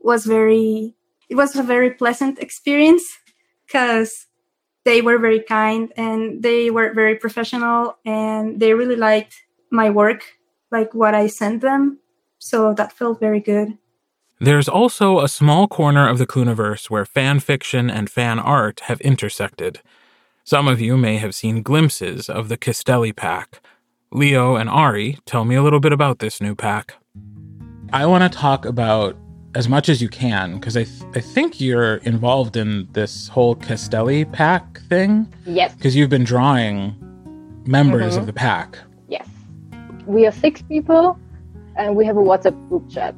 was 0.00 0.24
very, 0.24 0.94
it 1.28 1.34
was 1.34 1.56
a 1.56 1.62
very 1.62 1.90
pleasant 1.90 2.38
experience 2.38 3.02
because 3.66 4.26
they 4.84 5.02
were 5.02 5.18
very 5.18 5.40
kind 5.40 5.92
and 5.96 6.42
they 6.42 6.70
were 6.70 6.94
very 6.94 7.16
professional 7.16 7.98
and 8.06 8.60
they 8.60 8.74
really 8.74 8.96
liked 8.96 9.42
my 9.70 9.90
work, 9.90 10.22
like 10.74 10.92
what 10.92 11.14
I 11.14 11.28
sent 11.28 11.62
them. 11.62 12.00
So 12.38 12.74
that 12.74 12.92
felt 12.92 13.20
very 13.20 13.40
good. 13.40 13.78
There's 14.40 14.68
also 14.68 15.20
a 15.20 15.28
small 15.28 15.68
corner 15.68 16.06
of 16.06 16.18
the 16.18 16.26
Kluniverse 16.26 16.90
where 16.90 17.06
fan 17.06 17.40
fiction 17.40 17.88
and 17.88 18.10
fan 18.10 18.38
art 18.38 18.80
have 18.80 19.00
intersected. 19.00 19.80
Some 20.42 20.68
of 20.68 20.80
you 20.80 20.98
may 20.98 21.16
have 21.16 21.34
seen 21.34 21.62
glimpses 21.62 22.28
of 22.28 22.48
the 22.50 22.58
Castelli 22.58 23.12
pack. 23.12 23.60
Leo 24.10 24.56
and 24.56 24.68
Ari 24.68 25.18
tell 25.24 25.44
me 25.44 25.54
a 25.54 25.62
little 25.62 25.80
bit 25.80 25.92
about 25.92 26.18
this 26.18 26.40
new 26.40 26.54
pack. 26.54 26.96
I 27.92 28.04
want 28.06 28.30
to 28.30 28.38
talk 28.38 28.66
about 28.66 29.16
as 29.54 29.68
much 29.68 29.88
as 29.88 30.02
you 30.02 30.08
can 30.08 30.58
because 30.58 30.76
I, 30.76 30.84
th- 30.84 31.04
I 31.14 31.20
think 31.20 31.60
you're 31.60 31.96
involved 31.98 32.56
in 32.56 32.88
this 32.92 33.28
whole 33.28 33.54
Castelli 33.54 34.24
pack 34.24 34.80
thing. 34.88 35.32
Yes. 35.46 35.74
Because 35.76 35.94
you've 35.94 36.10
been 36.10 36.24
drawing 36.24 36.94
members 37.66 38.12
mm-hmm. 38.12 38.20
of 38.20 38.26
the 38.26 38.32
pack. 38.32 38.78
We 40.06 40.26
are 40.26 40.32
six 40.32 40.62
people 40.62 41.18
and 41.76 41.96
we 41.96 42.04
have 42.06 42.16
a 42.16 42.22
WhatsApp 42.22 42.68
group 42.68 42.90
chat. 42.90 43.14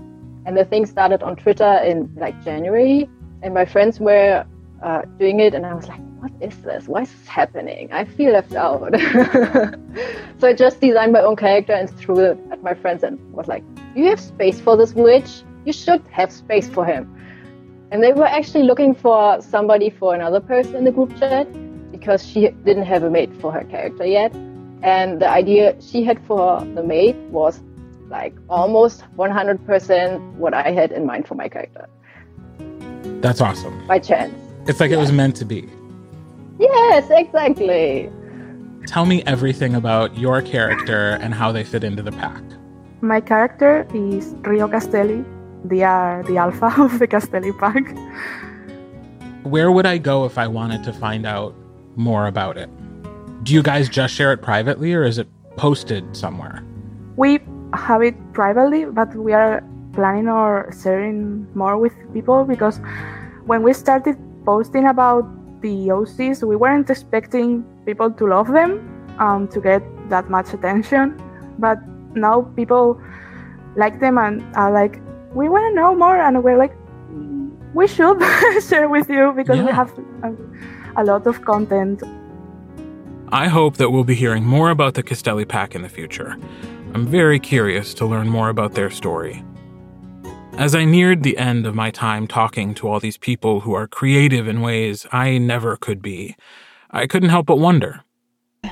And 0.46 0.56
the 0.56 0.64
thing 0.64 0.86
started 0.86 1.22
on 1.22 1.36
Twitter 1.36 1.78
in 1.84 2.12
like 2.16 2.42
January 2.44 3.08
and 3.42 3.54
my 3.54 3.64
friends 3.64 4.00
were 4.00 4.44
uh, 4.82 5.02
doing 5.18 5.40
it, 5.40 5.54
and 5.54 5.64
I 5.64 5.74
was 5.74 5.88
like, 5.88 6.00
"What 6.20 6.32
is 6.40 6.56
this? 6.58 6.88
Why 6.88 7.02
is 7.02 7.12
this 7.12 7.26
happening? 7.26 7.92
I 7.92 8.04
feel 8.04 8.32
left 8.32 8.54
out." 8.54 8.80
so 10.38 10.48
I 10.48 10.52
just 10.52 10.80
designed 10.80 11.12
my 11.12 11.20
own 11.20 11.36
character 11.36 11.72
and 11.72 11.88
threw 11.90 12.18
it 12.20 12.38
at 12.50 12.62
my 12.62 12.74
friends, 12.74 13.02
and 13.02 13.18
was 13.32 13.48
like, 13.48 13.64
"You 13.94 14.06
have 14.06 14.20
space 14.20 14.60
for 14.60 14.76
this 14.76 14.94
witch? 14.94 15.42
You 15.64 15.72
should 15.72 16.02
have 16.08 16.30
space 16.30 16.68
for 16.68 16.84
him." 16.84 17.12
And 17.90 18.02
they 18.02 18.12
were 18.12 18.26
actually 18.26 18.64
looking 18.64 18.94
for 18.94 19.40
somebody 19.40 19.90
for 19.90 20.14
another 20.14 20.40
person 20.40 20.76
in 20.76 20.84
the 20.84 20.92
group 20.92 21.16
chat 21.18 21.46
because 21.92 22.26
she 22.26 22.48
didn't 22.64 22.84
have 22.84 23.02
a 23.04 23.10
mate 23.10 23.34
for 23.40 23.52
her 23.52 23.64
character 23.64 24.04
yet. 24.04 24.34
And 24.86 25.20
the 25.20 25.28
idea 25.28 25.74
she 25.82 26.04
had 26.04 26.24
for 26.26 26.60
the 26.60 26.82
maid 26.84 27.16
was 27.30 27.60
like 28.08 28.32
almost 28.48 29.02
100% 29.16 30.20
what 30.34 30.54
I 30.54 30.70
had 30.70 30.92
in 30.92 31.04
mind 31.04 31.26
for 31.26 31.34
my 31.34 31.48
character. 31.48 31.88
That's 33.20 33.40
awesome. 33.40 33.84
By 33.88 33.98
chance. 33.98 34.32
It's 34.68 34.78
like 34.78 34.92
it 34.92 34.96
was 34.96 35.10
meant 35.10 35.34
to 35.36 35.44
be. 35.44 35.68
Yes, 36.60 37.08
exactly. 37.10 38.08
Tell 38.86 39.06
me 39.06 39.24
everything 39.24 39.74
about 39.74 40.16
your 40.16 40.40
character 40.40 41.18
and 41.20 41.34
how 41.34 41.50
they 41.50 41.64
fit 41.64 41.82
into 41.82 42.02
the 42.04 42.12
pack. 42.12 42.44
My 43.00 43.20
character 43.20 43.88
is 43.92 44.36
Rio 44.42 44.68
Castelli. 44.68 45.24
They 45.64 45.82
are 45.82 46.20
uh, 46.20 46.26
the 46.28 46.36
alpha 46.36 46.72
of 46.78 47.00
the 47.00 47.08
Castelli 47.08 47.50
pack. 47.50 47.84
Where 49.42 49.72
would 49.72 49.84
I 49.84 49.98
go 49.98 50.26
if 50.26 50.38
I 50.38 50.46
wanted 50.46 50.84
to 50.84 50.92
find 50.92 51.26
out 51.26 51.56
more 51.96 52.28
about 52.28 52.56
it? 52.56 52.70
Do 53.42 53.52
you 53.52 53.62
guys 53.62 53.88
just 53.88 54.14
share 54.14 54.32
it 54.32 54.42
privately 54.42 54.92
or 54.94 55.04
is 55.04 55.18
it 55.18 55.28
posted 55.56 56.16
somewhere? 56.16 56.64
We 57.16 57.40
have 57.74 58.02
it 58.02 58.14
privately, 58.32 58.84
but 58.84 59.14
we 59.14 59.32
are 59.32 59.62
planning 59.92 60.28
on 60.28 60.70
sharing 60.82 61.46
more 61.54 61.78
with 61.78 61.92
people 62.12 62.44
because 62.44 62.80
when 63.46 63.62
we 63.62 63.72
started 63.72 64.16
posting 64.44 64.86
about 64.86 65.24
the 65.62 65.88
OCs, 65.88 66.46
we 66.46 66.56
weren't 66.56 66.90
expecting 66.90 67.64
people 67.86 68.10
to 68.10 68.26
love 68.26 68.48
them, 68.48 68.70
um, 69.18 69.48
to 69.48 69.60
get 69.60 69.82
that 70.10 70.28
much 70.30 70.52
attention. 70.52 71.20
But 71.58 71.78
now 72.14 72.42
people 72.56 73.00
like 73.76 74.00
them 74.00 74.18
and 74.18 74.42
are 74.56 74.72
like, 74.72 75.00
we 75.34 75.48
want 75.48 75.64
to 75.70 75.74
know 75.74 75.94
more, 75.94 76.16
and 76.16 76.42
we're 76.42 76.58
like, 76.58 76.74
we 77.74 77.86
should 77.86 78.18
share 78.68 78.88
with 78.88 79.08
you 79.10 79.32
because 79.36 79.58
yeah. 79.58 79.66
we 79.66 79.72
have 79.72 79.92
a, 80.22 80.32
a 80.96 81.04
lot 81.04 81.26
of 81.26 81.44
content. 81.44 82.02
I 83.36 83.48
hope 83.48 83.76
that 83.76 83.90
we'll 83.90 84.02
be 84.02 84.14
hearing 84.14 84.46
more 84.46 84.70
about 84.70 84.94
the 84.94 85.02
Castelli 85.02 85.44
Pack 85.44 85.74
in 85.74 85.82
the 85.82 85.90
future. 85.90 86.38
I'm 86.94 87.06
very 87.06 87.38
curious 87.38 87.92
to 87.92 88.06
learn 88.06 88.30
more 88.30 88.48
about 88.48 88.72
their 88.72 88.88
story. 88.88 89.44
As 90.54 90.74
I 90.74 90.86
neared 90.86 91.22
the 91.22 91.36
end 91.36 91.66
of 91.66 91.74
my 91.74 91.90
time 91.90 92.26
talking 92.26 92.72
to 92.76 92.88
all 92.88 92.98
these 92.98 93.18
people 93.18 93.60
who 93.60 93.74
are 93.74 93.86
creative 93.86 94.48
in 94.48 94.62
ways 94.62 95.06
I 95.12 95.36
never 95.36 95.76
could 95.76 96.00
be, 96.00 96.34
I 96.90 97.06
couldn't 97.06 97.28
help 97.28 97.44
but 97.44 97.58
wonder 97.58 98.00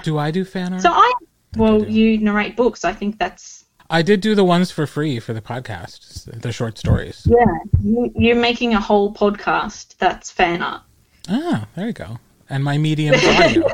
do 0.02 0.16
I 0.16 0.30
do 0.30 0.46
fan 0.46 0.72
art? 0.72 0.80
So 0.80 0.90
I, 0.90 1.12
well, 1.58 1.84
you 1.84 2.16
narrate 2.16 2.56
books. 2.56 2.86
I 2.86 2.94
think 2.94 3.18
that's. 3.18 3.66
I 3.90 4.00
did 4.00 4.22
do 4.22 4.34
the 4.34 4.44
ones 4.44 4.70
for 4.70 4.86
free 4.86 5.20
for 5.20 5.34
the 5.34 5.42
podcast, 5.42 6.40
the 6.40 6.52
short 6.52 6.78
stories. 6.78 7.28
Yeah, 7.30 8.08
you're 8.16 8.34
making 8.34 8.72
a 8.72 8.80
whole 8.80 9.12
podcast 9.12 9.98
that's 9.98 10.30
fan 10.30 10.62
art. 10.62 10.80
Ah, 11.28 11.68
there 11.76 11.88
you 11.88 11.92
go. 11.92 12.18
And 12.54 12.62
my 12.62 12.78
medium 12.78 13.16
audio. 13.16 13.68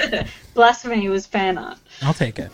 Blasphemy 0.54 1.08
was 1.08 1.26
fan 1.26 1.58
art. 1.58 1.78
I'll 2.00 2.14
take 2.14 2.38
it. 2.38 2.52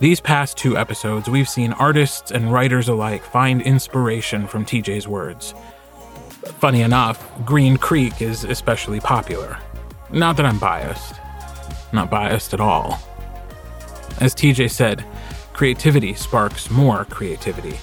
These 0.00 0.20
past 0.20 0.58
two 0.58 0.76
episodes, 0.76 1.30
we've 1.30 1.48
seen 1.48 1.72
artists 1.72 2.30
and 2.30 2.52
writers 2.52 2.90
alike 2.90 3.24
find 3.24 3.62
inspiration 3.62 4.46
from 4.46 4.66
TJ's 4.66 5.08
words. 5.08 5.54
Funny 6.58 6.82
enough, 6.82 7.26
Green 7.46 7.78
Creek 7.78 8.20
is 8.20 8.44
especially 8.44 9.00
popular. 9.00 9.56
Not 10.10 10.36
that 10.36 10.44
I'm 10.44 10.58
biased. 10.58 11.14
Not 11.90 12.10
biased 12.10 12.52
at 12.52 12.60
all. 12.60 13.00
As 14.20 14.34
TJ 14.34 14.70
said, 14.70 15.06
creativity 15.54 16.12
sparks 16.12 16.70
more 16.70 17.06
creativity. 17.06 17.78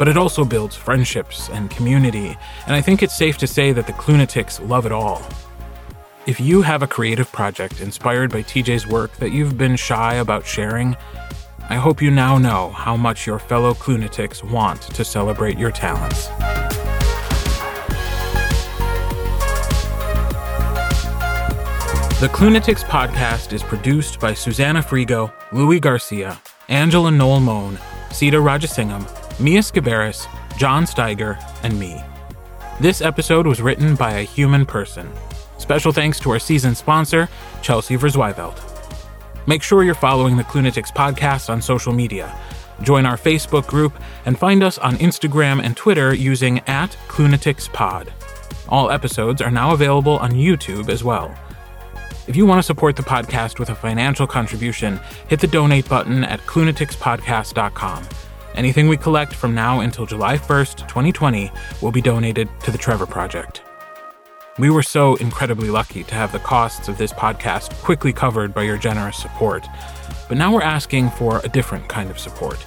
But 0.00 0.08
it 0.08 0.16
also 0.16 0.46
builds 0.46 0.74
friendships 0.74 1.50
and 1.50 1.70
community, 1.70 2.34
and 2.66 2.74
I 2.74 2.80
think 2.80 3.02
it's 3.02 3.14
safe 3.14 3.36
to 3.36 3.46
say 3.46 3.72
that 3.72 3.86
the 3.86 3.92
Klunatics 3.92 4.58
love 4.66 4.86
it 4.86 4.92
all. 4.92 5.20
If 6.24 6.40
you 6.40 6.62
have 6.62 6.82
a 6.82 6.86
creative 6.86 7.30
project 7.32 7.82
inspired 7.82 8.32
by 8.32 8.42
TJ's 8.42 8.86
work 8.86 9.12
that 9.16 9.32
you've 9.32 9.58
been 9.58 9.76
shy 9.76 10.14
about 10.14 10.46
sharing, 10.46 10.96
I 11.68 11.74
hope 11.74 12.00
you 12.00 12.10
now 12.10 12.38
know 12.38 12.70
how 12.70 12.96
much 12.96 13.26
your 13.26 13.38
fellow 13.38 13.74
Klunatics 13.74 14.42
want 14.42 14.80
to 14.80 15.04
celebrate 15.04 15.58
your 15.58 15.70
talents. 15.70 16.28
The 22.20 22.30
Klunatics 22.32 22.84
podcast 22.84 23.52
is 23.52 23.62
produced 23.62 24.18
by 24.18 24.32
Susannah 24.32 24.82
Frigo, 24.82 25.30
Luis 25.52 25.80
Garcia, 25.80 26.40
Angela 26.70 27.10
Noll 27.10 27.40
Mohn, 27.40 27.78
Sita 28.10 28.38
Rajasingham, 28.38 29.19
Mia 29.40 29.60
Sciberras, 29.60 30.26
Jon 30.58 30.84
Steiger, 30.84 31.42
and 31.62 31.78
me. 31.80 31.98
This 32.78 33.00
episode 33.00 33.46
was 33.46 33.62
written 33.62 33.94
by 33.94 34.12
a 34.12 34.22
human 34.22 34.66
person. 34.66 35.10
Special 35.56 35.92
thanks 35.92 36.20
to 36.20 36.30
our 36.30 36.38
season 36.38 36.74
sponsor, 36.74 37.26
Chelsea 37.62 37.96
Verzwyvelt. 37.96 38.58
Make 39.46 39.62
sure 39.62 39.82
you're 39.82 39.94
following 39.94 40.36
the 40.36 40.44
Klunatics 40.44 40.90
podcast 40.92 41.48
on 41.48 41.62
social 41.62 41.94
media. 41.94 42.38
Join 42.82 43.06
our 43.06 43.16
Facebook 43.16 43.66
group 43.66 43.94
and 44.26 44.38
find 44.38 44.62
us 44.62 44.76
on 44.76 44.96
Instagram 44.96 45.62
and 45.62 45.74
Twitter 45.74 46.14
using 46.14 46.58
at 46.66 46.96
KlunaticsPod. 47.08 48.10
All 48.68 48.90
episodes 48.90 49.40
are 49.40 49.50
now 49.50 49.72
available 49.72 50.18
on 50.18 50.32
YouTube 50.32 50.90
as 50.90 51.02
well. 51.02 51.34
If 52.26 52.36
you 52.36 52.44
want 52.44 52.58
to 52.58 52.62
support 52.62 52.94
the 52.94 53.02
podcast 53.02 53.58
with 53.58 53.70
a 53.70 53.74
financial 53.74 54.26
contribution, 54.26 55.00
hit 55.28 55.40
the 55.40 55.46
donate 55.46 55.88
button 55.88 56.24
at 56.24 56.40
klunaticspodcast.com. 56.40 58.04
Anything 58.54 58.88
we 58.88 58.96
collect 58.96 59.32
from 59.32 59.54
now 59.54 59.80
until 59.80 60.06
July 60.06 60.36
1st, 60.36 60.88
2020, 60.88 61.52
will 61.80 61.92
be 61.92 62.00
donated 62.00 62.48
to 62.64 62.70
the 62.70 62.78
Trevor 62.78 63.06
Project. 63.06 63.62
We 64.58 64.70
were 64.70 64.82
so 64.82 65.14
incredibly 65.16 65.70
lucky 65.70 66.02
to 66.04 66.14
have 66.14 66.32
the 66.32 66.40
costs 66.40 66.88
of 66.88 66.98
this 66.98 67.12
podcast 67.12 67.72
quickly 67.82 68.12
covered 68.12 68.52
by 68.52 68.64
your 68.64 68.76
generous 68.76 69.16
support, 69.16 69.66
but 70.28 70.36
now 70.36 70.52
we're 70.52 70.62
asking 70.62 71.10
for 71.10 71.40
a 71.44 71.48
different 71.48 71.88
kind 71.88 72.10
of 72.10 72.18
support. 72.18 72.66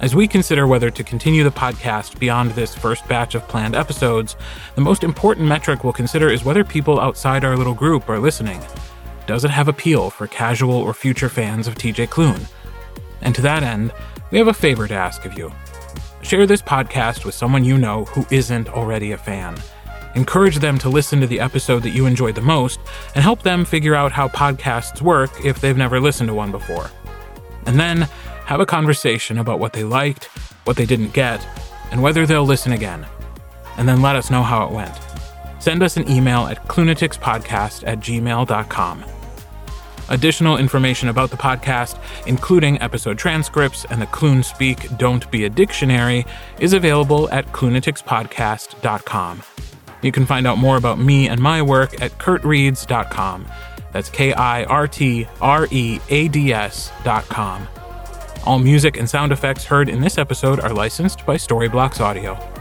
As 0.00 0.14
we 0.14 0.26
consider 0.26 0.66
whether 0.66 0.90
to 0.90 1.04
continue 1.04 1.44
the 1.44 1.50
podcast 1.50 2.18
beyond 2.18 2.50
this 2.50 2.74
first 2.74 3.06
batch 3.08 3.36
of 3.36 3.46
planned 3.48 3.76
episodes, 3.76 4.36
the 4.74 4.80
most 4.80 5.04
important 5.04 5.46
metric 5.46 5.84
we'll 5.84 5.92
consider 5.92 6.28
is 6.28 6.44
whether 6.44 6.64
people 6.64 7.00
outside 7.00 7.44
our 7.44 7.56
little 7.56 7.72
group 7.72 8.08
are 8.08 8.18
listening. 8.18 8.60
Does 9.26 9.44
it 9.44 9.50
have 9.50 9.68
appeal 9.68 10.10
for 10.10 10.26
casual 10.26 10.74
or 10.74 10.92
future 10.92 11.28
fans 11.28 11.68
of 11.68 11.76
TJ 11.76 12.08
Klune? 12.08 12.50
And 13.22 13.34
to 13.36 13.42
that 13.42 13.62
end, 13.62 13.92
we 14.30 14.38
have 14.38 14.48
a 14.48 14.54
favor 14.54 14.88
to 14.88 14.94
ask 14.94 15.24
of 15.24 15.36
you. 15.36 15.52
Share 16.22 16.46
this 16.46 16.62
podcast 16.62 17.24
with 17.24 17.34
someone 17.34 17.64
you 17.64 17.76
know 17.76 18.04
who 18.06 18.26
isn't 18.30 18.68
already 18.68 19.12
a 19.12 19.18
fan. 19.18 19.56
Encourage 20.14 20.58
them 20.58 20.78
to 20.78 20.88
listen 20.88 21.20
to 21.20 21.26
the 21.26 21.40
episode 21.40 21.82
that 21.82 21.90
you 21.90 22.06
enjoyed 22.06 22.34
the 22.34 22.40
most, 22.40 22.80
and 23.14 23.22
help 23.22 23.42
them 23.42 23.64
figure 23.64 23.94
out 23.94 24.12
how 24.12 24.28
podcasts 24.28 25.02
work 25.02 25.44
if 25.44 25.60
they've 25.60 25.76
never 25.76 26.00
listened 26.00 26.28
to 26.28 26.34
one 26.34 26.50
before. 26.50 26.90
And 27.66 27.78
then 27.78 28.08
have 28.46 28.60
a 28.60 28.66
conversation 28.66 29.38
about 29.38 29.58
what 29.58 29.72
they 29.72 29.84
liked, 29.84 30.24
what 30.64 30.76
they 30.76 30.86
didn't 30.86 31.12
get, 31.12 31.46
and 31.90 32.02
whether 32.02 32.26
they'll 32.26 32.44
listen 32.44 32.72
again. 32.72 33.06
And 33.76 33.88
then 33.88 34.02
let 34.02 34.16
us 34.16 34.30
know 34.30 34.42
how 34.42 34.66
it 34.66 34.72
went. 34.72 34.94
Send 35.58 35.82
us 35.82 35.96
an 35.96 36.08
email 36.10 36.46
at 36.46 36.68
klunaticspodcast 36.68 37.84
at 37.86 37.98
gmail.com. 38.00 39.04
Additional 40.08 40.58
information 40.58 41.08
about 41.08 41.30
the 41.30 41.36
podcast, 41.36 41.98
including 42.26 42.80
episode 42.80 43.18
transcripts 43.18 43.84
and 43.90 44.00
the 44.02 44.06
Klune 44.06 44.44
Speak 44.44 44.96
Don't 44.98 45.30
Be 45.30 45.44
a 45.44 45.50
Dictionary, 45.50 46.26
is 46.58 46.72
available 46.72 47.30
at 47.30 47.46
klunaticspodcast.com. 47.52 49.42
You 50.02 50.12
can 50.12 50.26
find 50.26 50.46
out 50.46 50.58
more 50.58 50.76
about 50.76 50.98
me 50.98 51.28
and 51.28 51.40
my 51.40 51.62
work 51.62 52.00
at 52.02 52.10
kirtreads.com. 52.18 53.46
That's 53.92 54.10
K 54.10 54.32
I 54.34 54.64
R 54.64 54.86
T 54.86 55.26
R 55.40 55.66
E 55.70 56.00
A 56.10 56.28
D 56.28 56.52
S.com. 56.52 57.68
All 58.44 58.58
music 58.58 58.98
and 58.98 59.08
sound 59.08 59.32
effects 59.32 59.64
heard 59.64 59.88
in 59.88 60.02
this 60.02 60.18
episode 60.18 60.60
are 60.60 60.74
licensed 60.74 61.24
by 61.24 61.36
Storyblocks 61.36 62.00
Audio. 62.00 62.53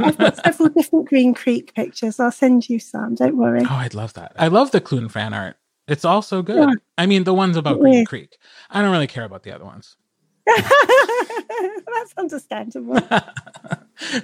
I've 0.00 0.18
got 0.18 0.36
several 0.44 0.68
different 0.70 1.08
Green 1.08 1.34
Creek 1.34 1.74
pictures. 1.74 2.20
I'll 2.20 2.32
send 2.32 2.68
you 2.68 2.78
some. 2.78 3.14
Don't 3.14 3.36
worry. 3.36 3.62
Oh, 3.62 3.74
I'd 3.74 3.94
love 3.94 4.14
that. 4.14 4.32
I 4.36 4.48
love 4.48 4.70
the 4.70 4.80
Klune 4.80 5.10
fan 5.10 5.34
art. 5.34 5.56
It's 5.88 6.04
all 6.04 6.22
so 6.22 6.42
good. 6.42 6.68
Yeah. 6.68 6.74
I 6.96 7.06
mean, 7.06 7.24
the 7.24 7.34
ones 7.34 7.56
about 7.56 7.80
Green 7.80 7.94
yeah. 7.94 8.04
Creek. 8.04 8.36
I 8.70 8.82
don't 8.82 8.92
really 8.92 9.06
care 9.06 9.24
about 9.24 9.42
the 9.42 9.52
other 9.52 9.64
ones. 9.64 9.96
That's 10.46 12.14
understandable. 12.16 12.94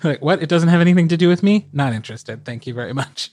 like, 0.02 0.22
what? 0.22 0.42
It 0.42 0.48
doesn't 0.48 0.68
have 0.68 0.80
anything 0.80 1.08
to 1.08 1.16
do 1.16 1.28
with 1.28 1.42
me? 1.42 1.68
Not 1.72 1.92
interested. 1.92 2.44
Thank 2.44 2.66
you 2.66 2.74
very 2.74 2.92
much. 2.92 3.30